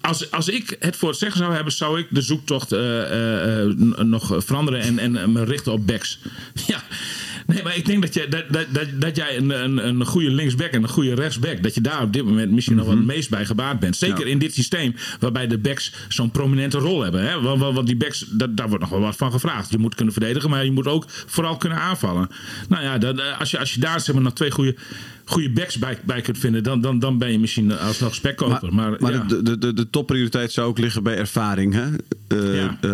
[0.00, 2.70] als, als ik het voor het zeggen zou hebben, zou ik de zoektocht
[4.06, 6.18] nog veranderen en, en me richten op backs.
[6.66, 6.82] Ja.
[7.46, 10.30] Nee, maar ik denk dat, je, dat, dat, dat, dat jij een, een, een goede
[10.30, 13.04] linksback en een goede rechtsback, dat je daar op dit moment misschien nog wel het
[13.06, 13.96] meest bij gebaat bent.
[13.96, 14.30] Zeker Ja.
[14.32, 17.22] in dit systeem, waarbij de backs zo'n prominente rol hebben.
[17.28, 17.40] Hè?
[17.40, 19.70] Want, want, want die backs, dat, daar wordt nog wel wat van gevraagd.
[19.70, 22.28] Je moet kunnen verdedigen, maar je moet ook vooral kunnen aanvallen.
[22.68, 24.76] Nou ja, dat, eh, als, je, als je daar zeg maar, nog twee goede,
[25.24, 28.74] goede backs bij, bij kunt vinden, dan, dan, dan ben je misschien alsnog spekkoper.
[28.74, 29.18] Maar, Maar ja.
[29.24, 31.74] de, de, de, de topprioriteit zou ook liggen bij ervaring.
[31.74, 31.84] Hè?
[32.28, 32.78] Eh, Ja.
[32.80, 32.90] eh,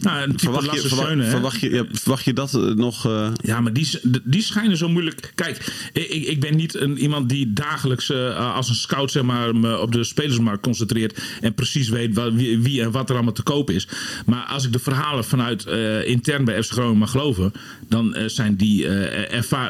[0.00, 1.30] Nou, verwacht, je, Lasse verwacht, Schöne, hè?
[1.30, 3.08] verwacht, je, ja, verwacht je dat eh, nog?
[3.42, 3.88] Ja, maar die,
[4.24, 5.32] die schijnen zo moeilijk.
[5.34, 9.78] Kijk, ik, ik ben niet een, iemand die dagelijks als een scout zeg maar, me
[9.78, 11.22] op de spelersmarkt concentreert.
[11.40, 13.88] En precies weet wa- wie, wie en wat er allemaal te koop is.
[14.26, 15.66] Maar als ik de verhalen vanuit
[16.06, 17.52] intern bij FC Groningen mag geloven.
[17.88, 18.86] Dan zijn die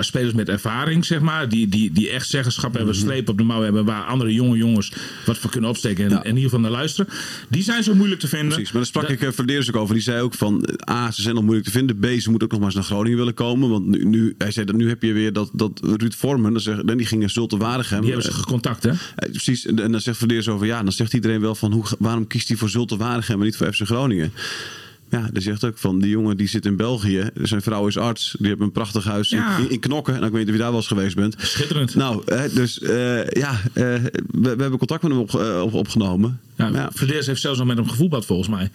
[0.01, 1.49] spelers met ervaring, zeg maar.
[1.49, 3.85] Die, die, die echt zeggenschap hebben, streep op de mouw hebben.
[3.85, 4.93] Waar andere jonge jongens
[5.27, 6.05] wat voor kunnen opsteken.
[6.05, 6.17] En, Ja.
[6.17, 7.13] en in ieder geval naar luisteren.
[7.49, 8.49] Die zijn zo moeilijk te vinden.
[8.49, 9.95] Precies, maar daar sprak Dat- ik uh, Verdeers ook over.
[9.95, 11.99] Die zei ook van, eh, A, ze zijn nog moeilijk te vinden.
[11.99, 13.69] B, ze moeten ook nog maar eens naar Groningen willen komen.
[13.71, 16.63] Want nu, nu, hij zei dat nu heb je weer dat, dat Ruud Vormen, dat
[16.63, 18.01] zegt, die ging Zulte Waregem.
[18.01, 18.91] Die hebben ze gecontact, hè?
[18.91, 21.85] Eh, precies, en, en dan zegt Verdeers over, ja, dan zegt iedereen wel van, hoe,
[21.99, 24.33] waarom kiest hij voor Zulte Waregem en niet voor FC Groningen?
[25.13, 27.31] Ja, die zegt ook van die jongen die zit in België.
[27.43, 28.35] Zijn vrouw is arts.
[28.39, 29.59] Die heeft een prachtig huis Ja.
[29.59, 30.15] in, in Knokken.
[30.17, 31.35] En ik weet niet of je daar wel eens geweest bent.
[31.39, 31.95] Schitterend.
[31.95, 35.75] Nou, hè, dus eh, ja, eh, we, we hebben contact met hem op, eh, op-
[35.75, 36.41] opgenomen.
[36.57, 36.91] Ja, Ja.
[36.95, 38.71] Verdeers heeft zelfs al met hem gevoetbald, volgens mij.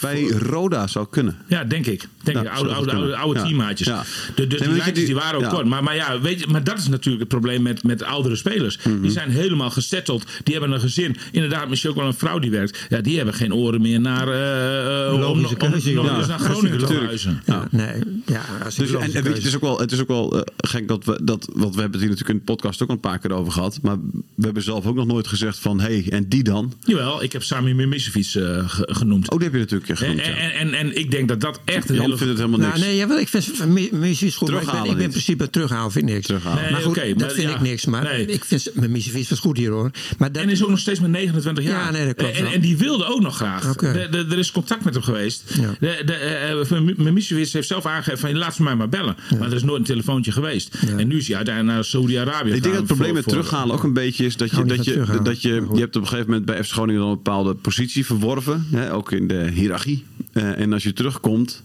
[0.00, 1.36] Bij Roda zou kunnen.
[1.48, 2.08] Ja, denk ik.
[2.22, 2.48] Denk Ja, ik.
[2.48, 3.18] Oude, oude, oude, kunnen.
[3.18, 3.44] oude Ja.
[3.46, 3.86] teammaatjes.
[3.86, 4.02] Ja.
[4.02, 4.04] De,
[4.34, 5.48] de, Nee, die weet je, lijntjes die die- waren ook ja.
[5.48, 5.66] kort.
[5.66, 8.78] Maar, maar, ja, weet je, maar dat is natuurlijk het probleem met, met oudere spelers.
[8.84, 9.00] Mhm.
[9.00, 10.24] Die zijn helemaal gesetteld.
[10.44, 11.16] Die hebben een gezin.
[11.32, 12.86] Inderdaad, misschien ook wel een vrouw die werkt.
[12.88, 16.38] Ja, die hebben geen oren meer naar, eh, eh, om, om, Logische eens Ja, naar
[16.38, 16.88] Groningen te natuurlijk.
[16.88, 17.42] verhuizen.
[17.46, 18.02] Ja, nee.
[18.26, 20.36] Ja, als Dus, en, en weet je, het is ook wel, het is ook wel
[20.38, 21.48] eh, gek dat we dat.
[21.52, 23.52] Want we hebben het hier natuurlijk in de podcast ook al een paar keer over
[23.52, 23.78] gehad.
[23.82, 23.96] Maar
[24.34, 26.72] we hebben zelf ook nog nooit gezegd van hé, hey, en die dan?
[26.80, 29.30] Jawel, ik heb Sami Mimicevic ge- genoemd.
[29.30, 30.18] Oh, die heb je natuurlijk en, genoemd.
[30.26, 30.32] ja.
[30.36, 32.16] en, en, en ik denk dat dat echt een Jan hele...
[32.16, 32.86] vindt het helemaal Nou, niks.
[32.86, 34.50] nee, jawel, ik vind muziek is goed.
[34.50, 36.26] Maar ik ben, Terughalen ik ben in principe terughalen vind ik niks.
[36.26, 36.62] Terughalen.
[36.62, 37.84] Nee, maar goed, oké, dat maar vind ja, ik niks.
[37.84, 38.26] Maar nee.
[38.26, 39.90] ik vind mijn muziek was goed hier hoor.
[40.18, 41.84] Maar dat, En is ook nog steeds maar 29 jaar.
[41.84, 42.52] Ja, nee, dat klopt En, wel.
[42.52, 43.70] en die wilde ook nog graag.
[43.70, 43.92] Oké.
[43.92, 45.54] De- de- er is contact met hem geweest.
[45.60, 45.74] Ja.
[45.80, 49.16] De, de, eh, Mimicevic heeft zelf aangegeven van laat ze mij maar bellen.
[49.38, 50.74] Maar er is nooit een telefoontje geweest.
[50.96, 53.82] En nu is hij uiteindelijk naar Saudi-Arabië Ik denk dat het probleem met terughalen ook
[53.82, 56.08] een beetje is dat je, hou niet dat je, dat je, je hebt op een
[56.08, 58.66] gegeven moment bij FC Groningen dan een bepaalde positie verworven.
[58.70, 60.04] Hè, ook in de hiërarchie.
[60.32, 61.62] Eh, en als je terugkomt,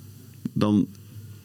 [0.54, 0.88] dan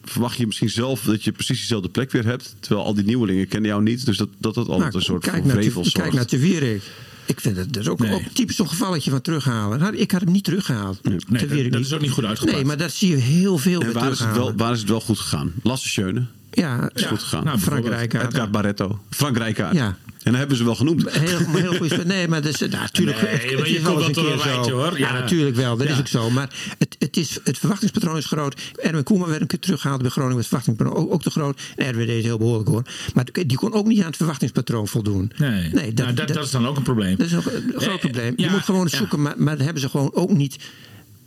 [0.03, 2.55] verwacht je misschien zelf dat je precies dezelfde plek weer hebt.
[2.59, 4.05] Terwijl al die nieuwelingen kennen jou niet.
[4.05, 6.81] Dus dat dat, dat altijd Nou, een soort kijk van vrevel kijk naar Te Wierik.
[7.27, 8.13] Ik vind het dus ook, Nee.
[8.13, 9.79] ook typisch zo'n gevalletje van terughalen.
[9.79, 10.99] Nou, ik had hem niet teruggehaald.
[11.03, 12.57] Te dat- Wierik dat is ook niet goed uitgepakt.
[12.57, 14.89] Nee, maar dat zie je heel veel En waar is, het wel, waar is het
[14.89, 15.53] wel goed gegaan?
[15.63, 17.43] Lasse Schöne Ja, is goed gegaan.
[17.43, 18.11] nou, Frank bijvoorbeeld.
[18.11, 18.33] Rijkaard.
[18.33, 18.99] Edgar Barretto.
[19.09, 19.75] Frank Rijkaard.
[19.75, 19.97] Ja.
[20.25, 21.09] En dan hebben ze wel genoemd.
[21.11, 22.05] Heel, heel goed.
[22.05, 23.21] Nee, maar dat is, nou, natuurlijk.
[23.21, 24.99] Nee, het- het maar je is komt wel eens een keer rijtje, hoor.
[24.99, 25.13] Ja, Ja.
[25.19, 25.77] natuurlijk wel.
[25.77, 25.93] Dat Ja.
[25.93, 26.29] is ook zo.
[26.29, 28.61] Maar het, het, is, het verwachtingspatroon is groot.
[28.75, 30.37] Erwin Koeman werd een keer teruggehaald bij Groningen.
[30.37, 31.59] Het verwachtingspatroon ook, ook te groot.
[31.75, 32.83] En Erwin deed het heel behoorlijk hoor.
[33.13, 35.31] Maar die kon ook niet aan het verwachtingspatroon voldoen.
[35.37, 37.15] Nee, nee dat, nou, dat, dat is dan ook een probleem.
[37.17, 38.33] dat is ook een groot Eh, probleem.
[38.37, 38.97] ja, je moet gewoon ja.
[38.97, 39.21] zoeken.
[39.21, 40.57] Maar, maar dat hebben ze gewoon ook niet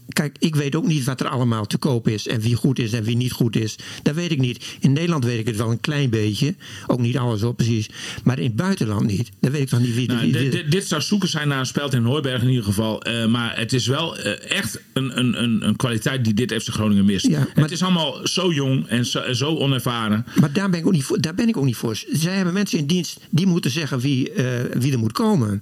[0.08, 2.26] kijk, ik weet ook niet wat er allemaal te koop is.
[2.28, 3.76] En wie goed is en wie niet goed is.
[4.02, 4.64] Dat weet ik niet.
[4.80, 6.54] In Nederland weet ik het wel een klein beetje.
[6.86, 7.88] Ook niet alles op, precies.
[8.24, 9.30] Maar in het buitenland niet.
[9.40, 10.06] Dan weet ik toch niet wie...
[10.08, 13.02] Nou, dit, dit- dit zou zoeken zijn naar een speld in Hooiberg in ieder geval.
[13.02, 16.68] Eh, maar het is wel eh, echt een, een, een, een kwaliteit die dit FC
[16.68, 17.26] Groningen mist.
[17.26, 20.26] Ja, maar- Het is allemaal zo jong en zo, en zo onervaren.
[20.40, 21.96] Maar daar ben, ik ook niet voor, daar ben ik ook niet voor.
[22.12, 24.44] Zij hebben mensen in dienst die moeten zeggen wie, eh,
[24.80, 25.60] wie er moet komen.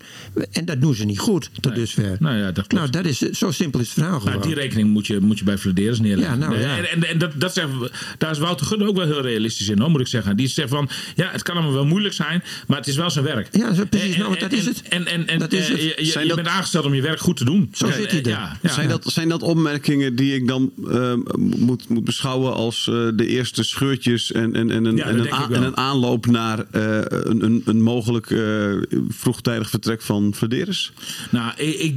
[0.53, 2.17] En dat doen ze niet goed tot dusver.
[2.21, 2.73] Nou ja, dat klopt.
[2.73, 4.35] Nou, dat is, zo simpel is het verhaal gewoon.
[4.43, 6.39] Die rekening moet je, moet je bij Vladeris neerleggen.
[6.41, 6.77] Ja, nou, ja.
[6.79, 9.79] En, en, en dat, dat we- daar is Wouter Gunn ook wel heel realistisch in,
[9.79, 10.37] hoor, moet ik zeggen.
[10.37, 13.25] Die zegt van, ja, het kan allemaal wel moeilijk zijn, maar het is wel zijn
[13.25, 13.49] werk.
[13.53, 14.15] Ja, precies.
[14.15, 14.83] En- Nou, dat is het.
[14.89, 15.81] En, en, en Dat is eh, het.
[15.83, 17.69] je, je- Zijn je dat- bent aangesteld om je werk goed te doen.
[17.73, 18.29] Zo zit hij er.
[18.29, 18.73] Ja, ja.
[18.73, 21.13] Zijn, dat, zijn dat opmerkingen die ik dan eh,
[21.57, 25.49] moet, moet beschouwen als eh, de eerste scheurtjes en, en, en, een, en, een, a-
[25.51, 28.73] en aanloop naar eh, een, een, een mogelijk eh,
[29.09, 30.93] vroegtijdig vertrek van Vladeris?
[31.31, 31.95] Nou, ik, ik,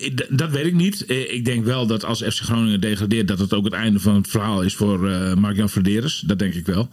[0.00, 1.04] ik- dat weet ik niet.
[1.10, 4.28] Ik denk wel dat als FC Groningen degradeert, dat het ook het einde van het
[4.28, 6.22] verhaal is voor eh Mark-Jan Verderes.
[6.26, 6.88] Dat denk ik wel.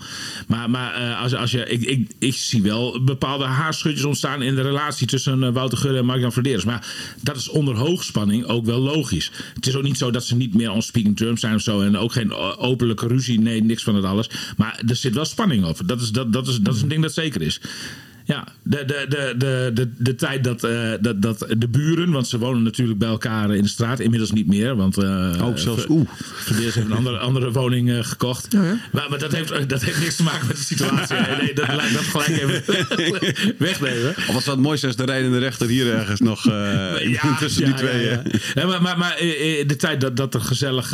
[0.47, 4.55] Maar, maar eh, als, als je, ik, ik, ik zie wel bepaalde haarschutjes ontstaan in
[4.55, 6.63] de relatie tussen eh, Wouter Gudde en Mark-Jan Verderes.
[6.63, 6.87] Maar
[7.21, 9.31] dat is onder hoogspanning ook wel logisch.
[9.53, 11.81] Het is ook niet zo dat ze niet meer on speaking terms zijn of zo.
[11.81, 13.39] En ook geen openlijke ruzie.
[13.39, 14.29] Nee, niks van het alles.
[14.57, 15.79] Maar er zit wel spanning op.
[15.85, 17.61] Dat is, dat, dat is, dat is een ding dat zeker is.
[18.25, 22.27] Ja, de, de, de, de, de, de tijd dat, eh, dat, dat de buren, want
[22.27, 24.75] ze wonen natuurlijk bij elkaar in de straat, inmiddels niet meer.
[24.75, 26.09] Want uh, Oh, zelfs, oeh.
[26.17, 28.47] Verdeers heeft een andere, andere woning eh, gekocht.
[28.49, 28.77] Ja, ja.
[28.91, 31.15] Maar, maar dat, heeft, dat heeft niks te maken met de situatie.
[31.15, 32.63] Nee, nee, dat, laat ik dat gelijk even
[33.57, 34.09] wegnemen.
[34.09, 37.73] Of wat zou het mooiste als de rijdende rechter hier ergens nog eh, tussen die
[37.73, 38.03] twee.
[38.03, 38.39] Ja, ja.
[38.53, 39.15] Ja, maar maar, maar
[39.67, 40.93] de tijd dat, dat er gezellig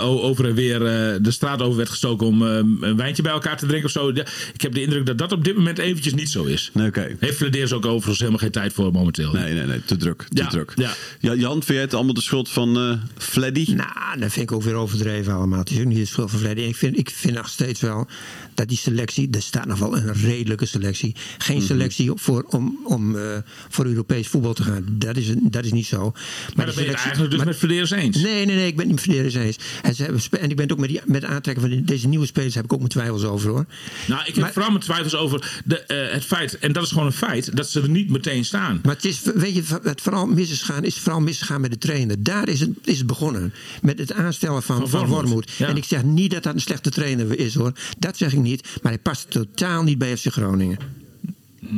[0.00, 0.78] over en weer
[1.22, 4.10] de straat over werd gestoken om een wijntje bij elkaar te drinken of zo.
[4.14, 6.61] ja, ik heb de indruk dat dat op dit moment eventjes niet zo is.
[6.72, 7.16] Nee, oké.
[7.18, 9.32] Heeft Vladeers ook overigens helemaal geen tijd voor momenteel.
[9.32, 10.22] Nee, nee, nee, te druk.
[10.28, 10.72] Te Ja, druk.
[10.76, 10.92] ja.
[11.20, 13.72] Ja, Jan, vind jij het allemaal de schuld van eh Fleddy?
[13.74, 15.58] Nou, dat vind ik ook weer overdreven allemaal.
[15.58, 16.62] Het is ook niet de schuld van Vleddy.
[16.62, 18.06] Ik vind, ik vind nog steeds wel
[18.54, 19.28] dat die selectie...
[19.30, 21.14] Er staat nog wel een redelijke selectie.
[21.38, 21.66] Geen Mhm.
[21.66, 23.36] selectie voor, om, om eh,
[23.68, 24.84] voor Europees voetbal te gaan.
[24.90, 26.10] Dat is, dat is niet zo.
[26.10, 28.16] Maar, dan ben je het selectie- eigenlijk dus maar- met Vladeers eens.
[28.16, 29.56] Nee, nee, nee, ik ben het niet met Verderes eens.
[29.82, 31.84] En, ze hebben, spe- en ik ben het ook met, die, met aantrekken van die-
[31.84, 32.54] deze nieuwe spelers...
[32.54, 33.66] heb ik ook mijn twijfels over, hoor.
[34.06, 36.88] Nou, ik heb Maar- vooral mijn twijfels over de, eh, het feit, en dat is
[36.90, 38.80] gewoon een feit, dat ze er niet meteen staan.
[38.82, 42.22] Maar het is, weet je, het vooral misgegaan is vooral misgegaan met de trainer.
[42.22, 43.52] Daar is het, is het begonnen.
[43.82, 45.66] Met het aanstellen van, Van van, Wormoed, ja.
[45.68, 47.72] En ik zeg niet dat dat een slechte trainer is hoor.
[47.98, 48.68] Dat zeg ik niet.
[48.82, 50.78] Maar hij past totaal niet bij FC Groningen.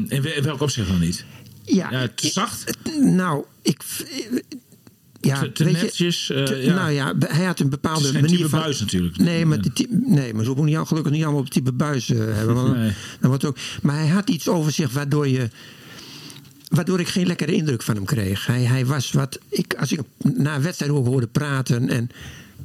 [0.08, 1.24] In wel- in welk opzicht dan niet?
[1.64, 2.76] Ja, Ja, te zacht?
[3.00, 3.82] Nou, ik.
[5.24, 6.74] Ja, Te- te weet je, netjes, eh, te- ja.
[6.74, 8.60] Nou ja, hij had een bepaalde manier type van.
[8.60, 9.16] buis natuurlijk.
[9.16, 12.18] Nee, maar, die nee, maar hoeven niet, al- gelukkig niet allemaal op type buis eh,
[12.18, 12.54] hebben.
[12.54, 12.92] Want, Nee.
[13.20, 15.48] dan wordt ook, maar hij had iets over zich waardoor je.
[16.68, 18.46] Waardoor ik geen lekkere indruk van hem kreeg.
[18.46, 19.38] Hij, hij was wat.
[19.48, 20.00] Ik, als ik
[20.34, 21.88] na een wedstrijd ook hoorde praten.
[21.88, 22.10] En,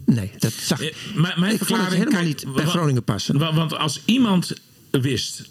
[0.05, 1.63] nee, dat zag Eh, maar mijn ik.
[1.63, 3.37] vond het helemaal kijk, niet bij Groningen passen.
[3.37, 4.53] wa- Want als iemand
[4.91, 5.49] wist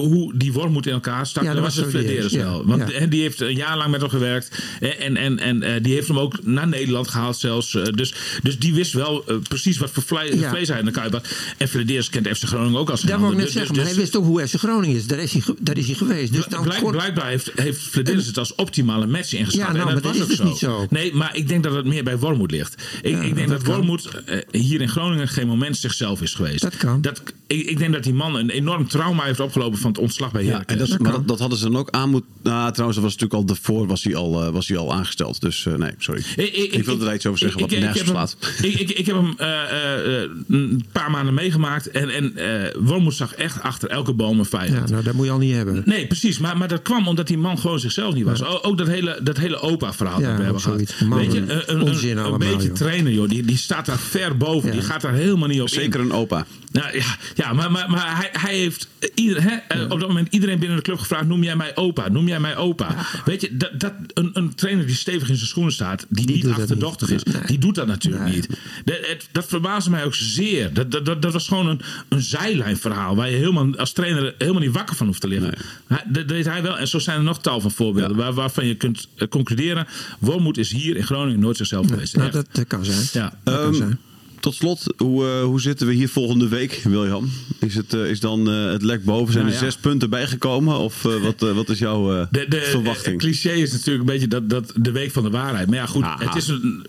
[0.00, 1.90] hoe die worm moet in elkaar stak, Ja, dat was het
[2.32, 2.44] ja.
[2.44, 2.66] wel.
[2.66, 2.94] Want Ja.
[2.94, 4.62] en die heeft een jaar lang met hem gewerkt.
[4.80, 7.74] En, en, en, en eh, die heeft hem ook naar Nederland gehaald zelfs.
[7.74, 11.12] Eh, Dus, dus die wist wel eh, precies wat voor vlees hij in de kuip
[11.12, 11.28] had.
[11.58, 11.68] En
[12.10, 13.36] kent FC Groningen ook als Dat wou ik ander.
[13.36, 15.06] net Dus- zeggen, maar dus- hij wist ook hoe FC Groningen is.
[15.06, 16.32] Daar is hij, daar is hij geweest.
[16.32, 19.66] Dus dan Blijk- kon- blijkbaar heeft, heeft het als optimale match ingeschat.
[19.66, 20.42] Ja, nou, en dat maar was dat ook is zo.
[20.42, 20.86] dus niet zo.
[20.90, 22.82] Nee, maar ik denk dat het meer bij Wormoed ligt.
[23.02, 23.74] Ik, ik denk dat, dat.
[23.74, 26.60] Wormoed eh, hier in Groningen geen moment zichzelf is geweest.
[26.62, 27.00] Dat kan.
[27.46, 30.42] ik, ik denk dat die man een enorm trauma heeft opgelopen van het ontslag bij
[30.44, 30.80] Ja, Heracles.
[30.80, 32.30] en dat, maar dat, dat hadden ze dan ook aan moeten.
[32.42, 35.40] Nou, trouwens, dat was natuurlijk al daarvoor was hij al, eh, was hij al aangesteld.
[35.40, 36.22] Dus eh, nee, sorry.
[36.36, 38.36] Ik, wilde er iets over zeggen wat ik- ik nergens heb hem- slaat.
[38.72, 41.90] Ik, ik, ik heb hem eh, eh, eh, een paar maanden meegemaakt.
[41.90, 44.88] En, en eh Wormoed zag echt achter elke boom een vijand.
[44.88, 45.82] Ja, nou, dat moet je al niet hebben.
[45.84, 46.38] Nee, precies.
[46.38, 48.44] Maar, maar dat kwam omdat die man gewoon zichzelf niet was.
[48.62, 50.78] Ook dat hele, dat hele opa-verhaal Ja, dat we hebben gehad.
[51.08, 52.74] Weet je, een, een, onzin een, een beetje joh.
[52.76, 53.28] trainer, joh.
[53.28, 54.68] Die, die staat daar ver boven.
[54.68, 54.74] Ja.
[54.74, 56.06] Die gaat daar helemaal niet op Zeker in.
[56.06, 56.46] een opa.
[56.72, 60.58] Nou, ja, ja, maar, maar, maar hij, hij heeft ieder, hè, op dat moment iedereen
[60.58, 62.08] binnen de club gevraagd: noem jij mij opa?
[62.08, 63.06] Noem jij mij opa?
[63.24, 66.36] Weet je, dat, dat, een, een trainer die stevig in zijn schoenen staat, die, Die
[66.44, 67.26] niet achterdochtig niet.
[67.26, 67.42] is, Nee.
[67.46, 68.34] die doet dat natuurlijk Nee.
[68.34, 68.48] niet.
[68.84, 70.72] Dat, het, dat verbaasde mij ook zeer.
[70.72, 74.60] Dat, dat, dat, dat was gewoon een, een zijlijnverhaal waar je helemaal, als trainer helemaal
[74.62, 75.54] niet wakker van hoeft te liggen.
[75.86, 76.78] Hij, dat deed hij wel.
[76.78, 79.86] En zo zijn er nog tal van voorbeelden waar, waarvan je kunt eh, concluderen:
[80.18, 82.16] Wormoed is hier in Groningen nooit zichzelf geweest.
[82.16, 83.06] Nou, dat, kan zijn.
[83.12, 83.38] Ja.
[83.44, 83.98] Dat kan Ehm, zijn.
[84.44, 87.30] Tot slot, hoe, eh, hoe zitten we hier volgende week, William?
[87.60, 89.32] Is, het, eh, is dan eh, het lek boven?
[89.32, 89.70] Zijn Nou er ja.
[89.70, 90.78] zes punten bijgekomen?
[90.78, 93.14] Of wat, wat is jouw De, de verwachting?
[93.14, 95.68] eh, cliché is natuurlijk een beetje dat, dat de week van de waarheid.
[95.68, 96.24] Maar ja, goed, Aha.
[96.24, 96.86] het is een.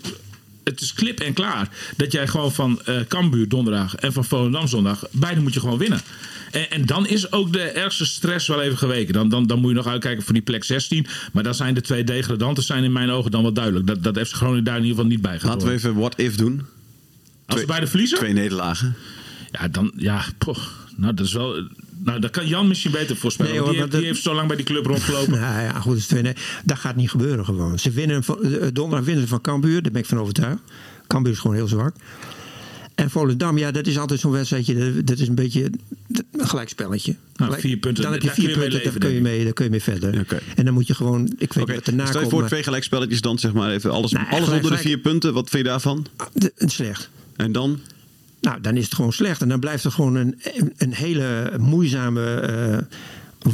[0.64, 4.66] het is klip en klaar dat jij gewoon van eh Cambuur donderdag en van Volendam
[4.68, 6.00] zondag, beide moet je gewoon winnen.
[6.50, 9.12] En, en dan is ook de ergste stress wel even geweken.
[9.14, 11.06] Dan, dan, dan moet je nog uitkijken voor die plek 16.
[11.32, 13.86] Maar dan zijn de twee degradanten zijn in mijn ogen dan wel duidelijk.
[13.86, 16.36] Dat, dat FC Groningen daar in ieder geval niet bij Laten we even what if
[16.36, 16.62] doen.
[17.46, 18.18] Als we beide verliezen?
[18.18, 18.94] Twee nederlagen.
[19.50, 20.58] Ja, dan, ja, poh.
[20.96, 21.68] Nou, dat is wel...
[22.04, 23.52] Nou, dat kan Jan misschien beter voorspellen.
[23.52, 25.32] Nee, hoor, die, heeft, die heeft zo lang bij die club rondgelopen.
[25.40, 26.34] Nou ja, goed, is twee, nee,
[26.64, 27.78] dat gaat niet gebeuren gewoon.
[27.78, 30.58] Ze winnen van, eh, donderdag winnen ze van Cambuur, daar ben ik van overtuigd.
[31.06, 31.94] Cambuur is gewoon heel zwak.
[32.94, 35.04] En Volendam, ja, dat is altijd zo'n wedstrijdje.
[35.04, 35.70] dat- is een beetje
[36.32, 37.12] een gelijkspelletje.
[37.12, 39.22] Nou, Gelijk- vier punten, Dan heb je vier je mee punten, leven, daar kun je
[39.22, 40.14] mee, daar kun je mee verder.
[40.14, 40.40] Ja, oké.
[40.56, 42.62] En dan moet je gewoon, ik weet niet wat erna stel je voor maar- twee
[42.62, 43.90] gelijkspelletjes dan, zeg maar even.
[43.90, 45.32] Alles, Nou, alles onder de vier punten.
[45.34, 46.06] Wat vind je daarvan?
[46.16, 47.10] Ah, de- slecht.
[47.36, 47.80] En dan?
[48.40, 49.40] Nou, dan is het gewoon slecht.
[49.40, 50.40] En dan blijft het gewoon een,
[50.76, 52.78] een hele moeizame eh,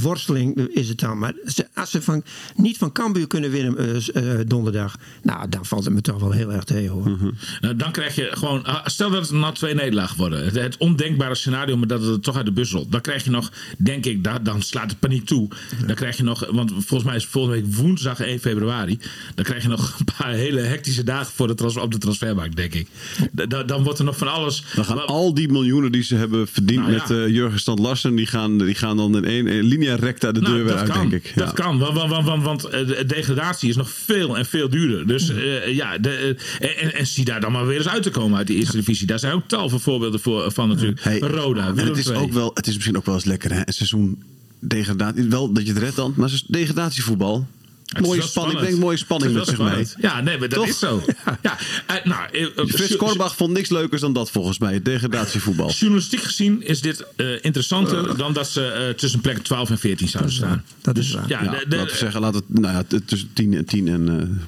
[0.00, 1.18] worsteling is het dan.
[1.18, 1.32] Maar
[1.74, 2.22] als ze van,
[2.56, 4.96] niet van Cambuur kunnen winnen eh, eh, donderdag...
[5.22, 7.18] nou, dan valt het me toch wel heel erg tegen hoor.
[7.60, 8.64] Nou, dan krijg je gewoon.
[8.64, 10.44] ah, Stel dat het nou twee nederlagen worden.
[10.44, 12.92] Het, het ondenkbare scenario, maar dat het toch uit de bus rolt.
[12.92, 15.48] Dan krijg je nog, denk ik, da- dan slaat de paniek toe.
[15.86, 18.98] Dan krijg je nog, want volgens mij is volgende week woensdag 1 februari.
[19.34, 22.56] Dan krijg je nog een paar hele hectische dagen voor de trans, op de transfermarkt,
[22.56, 22.86] denk ik.
[23.32, 24.64] Da- da- dan wordt er nog van alles.
[24.74, 26.98] Dan gaan al die miljoenen die ze hebben verdiend Nou ja.
[26.98, 29.46] met eh, Jurgen Stand Larsen, die gaan, die gaan dan in één
[29.82, 31.08] in linea recta de Nou, deur weer dat uit, kan.
[31.08, 31.32] denk ik.
[31.34, 31.52] Dat Ja.
[31.52, 35.06] kan, want, want, want, want, eh, de degradatie is nog veel en veel duurder.
[35.06, 38.10] Dus eh, ja, de, eh, en, en zie daar dan maar weer eens uit te
[38.10, 39.06] komen uit die eerste divisie.
[39.06, 41.02] Daar zijn ook tal van voorbeelden voor, van natuurlijk.
[41.02, 43.58] Hey, Roda, Willem het is, ook wel, het is misschien ook wel eens lekker, hè?
[43.64, 44.22] Een seizoen
[44.60, 45.24] degradatie.
[45.28, 47.46] Wel dat je het redt dan, maar degradatievoetbal.
[48.00, 48.60] Mooie spanning, ik spannend.
[48.60, 49.86] denk mooie spanning met zich mee.
[50.00, 50.68] Ja, nee, maar dat Toch?
[50.68, 51.02] is zo.
[51.42, 54.84] Ja, eh, nou, eh, eh, Frits Korbach vond niks leukers dan dat volgens mij, het
[54.84, 55.70] degradatievoetbal.
[55.78, 60.08] Journalistiek gezien is dit eh, interessanter dan dat ze eh, tussen plek 12 en 14
[60.08, 60.64] zouden staan.
[60.80, 61.28] Dat is Dus, waar.
[61.28, 63.88] Ja, Ja, de- de- laten we zeggen, laat het, nou ja, tussen 10 en 10
[63.88, 64.46] en, eh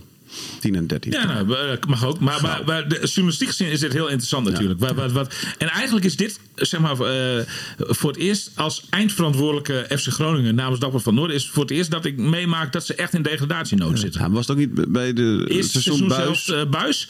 [0.61, 1.13] 10 en 13.
[1.13, 2.21] Ja, eh, mag ook.
[2.21, 4.81] Maar, maar, maar de journalistiek gezien is dit heel interessant natuurlijk.
[4.81, 7.45] Wat, wat, wat, en eigenlijk is dit, zeg maar, eh,
[7.79, 11.37] voor het eerst als eindverantwoordelijke FC Groningen namens Dagblad van Noorden...
[11.37, 14.21] is voor het eerst dat ik meemaak dat ze echt in degradatienood zitten.
[14.21, 16.45] Ja, maar was het ook niet bij de Eerste seizoen seizoen buis?
[16.45, 17.09] zelfs eh, buis.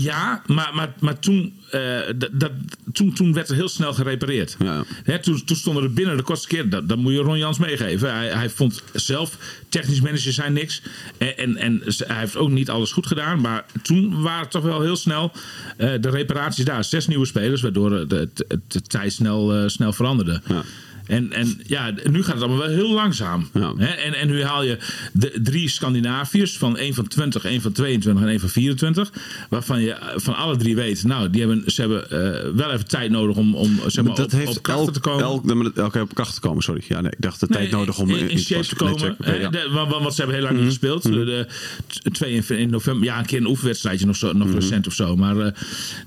[0.00, 2.50] Ja, maar, maar, maar toen, eh, dat, dat,
[2.92, 4.56] toen, toen werd er heel snel gerepareerd.
[4.58, 4.84] Ja.
[5.02, 6.68] Hè, toen, toen stonden er binnen de kortste keer.
[6.68, 8.14] Dat, dat moet je Ron Jans meegeven.
[8.14, 9.38] Hij, hij vond zelf,
[9.68, 10.82] technisch manager zijn niks.
[11.18, 13.40] En, en, en hij heeft ook niet alles goed gedaan.
[13.40, 15.32] Maar toen waren toch wel heel snel
[15.76, 16.84] eh, de reparaties daar.
[16.84, 20.40] Zes nieuwe spelers, waardoor de, de, de, de tijd snel, eh, snel veranderde.
[20.48, 20.62] Ja.
[21.06, 23.48] En, en ja, nu gaat het allemaal wel heel langzaam.
[23.54, 23.72] Ja.
[23.76, 23.86] Hè?
[23.86, 24.78] En, en nu haal je
[25.12, 29.12] de drie Scandinaviërs van één van 20, één van 22 en één van 24.
[29.48, 32.86] Waarvan je eh, van alle drie weet, nou, die hebben, ze hebben eh, wel even
[32.88, 35.22] tijd nodig om, om zeg maar, dat op, heeft op krachten elk, te komen.
[35.24, 36.82] Elk, elke op krachten te komen, sorry.
[36.88, 39.16] Ja, nee, ik dacht de tijd nodig om in, in shape te komen.
[39.18, 39.50] Nee, ja.
[39.50, 39.52] Mhm.
[39.52, 41.02] de- want, ze hebben heel lang niet gespeeld.
[41.02, 41.46] De,
[41.86, 43.04] t- twee in, in november.
[43.04, 44.56] Ja, een keer een oefenwedstrijdje nog, zo, nog Mhm.
[44.56, 45.16] recent of zo.
[45.16, 45.52] Maar, eh,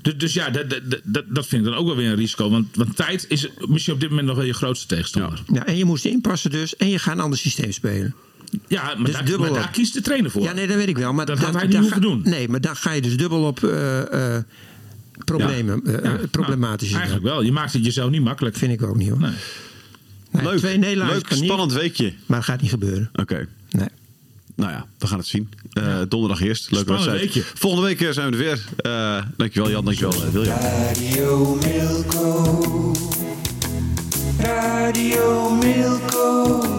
[0.02, 2.50] dus, dus ja, dat, dat, dat, dat vind ik dan ook wel weer een risico.
[2.50, 5.42] Want, want tijd is misschien op dit moment nog wel je grootste tegenstander.
[5.52, 6.76] Ja, en je moest inpassen dus.
[6.76, 8.14] En je gaat een ander systeem spelen.
[8.68, 10.42] Ja, maar, Dus daar, dubbel maar daar kiest de trainer voor.
[10.42, 11.12] Ja, nee, dat weet ik wel.
[11.12, 12.20] Maar Dat dan- had hij niet hoeven ga- doen.
[12.24, 14.42] Nee, maar dan ga je dus dubbel op eh, eh,
[15.24, 16.88] problemen, eh, Ja, problematisch.
[16.88, 17.42] nou, eigenlijk wel.
[17.42, 18.56] Je maakt het jezelf niet makkelijk.
[18.56, 19.18] Vind ik ook niet hoor.
[19.18, 19.30] Nee.
[20.30, 22.12] Nee, Leuk, twee leuk niet, spannend weekje.
[22.26, 23.10] maar dat gaat niet gebeuren.
[23.14, 23.46] Oké.
[23.70, 23.88] Nee.
[24.56, 25.48] Nou ja, we gaan het zien.
[25.72, 26.70] Eh, donderdag eerst.
[26.70, 27.34] Leuke Spannend wedstrijd.
[27.34, 27.58] weekje.
[27.58, 28.64] Volgende week eh, zijn we er weer.
[28.76, 30.58] Eh, dankjewel Jan, dankjewel uh, William.
[34.38, 36.77] Radio Milko.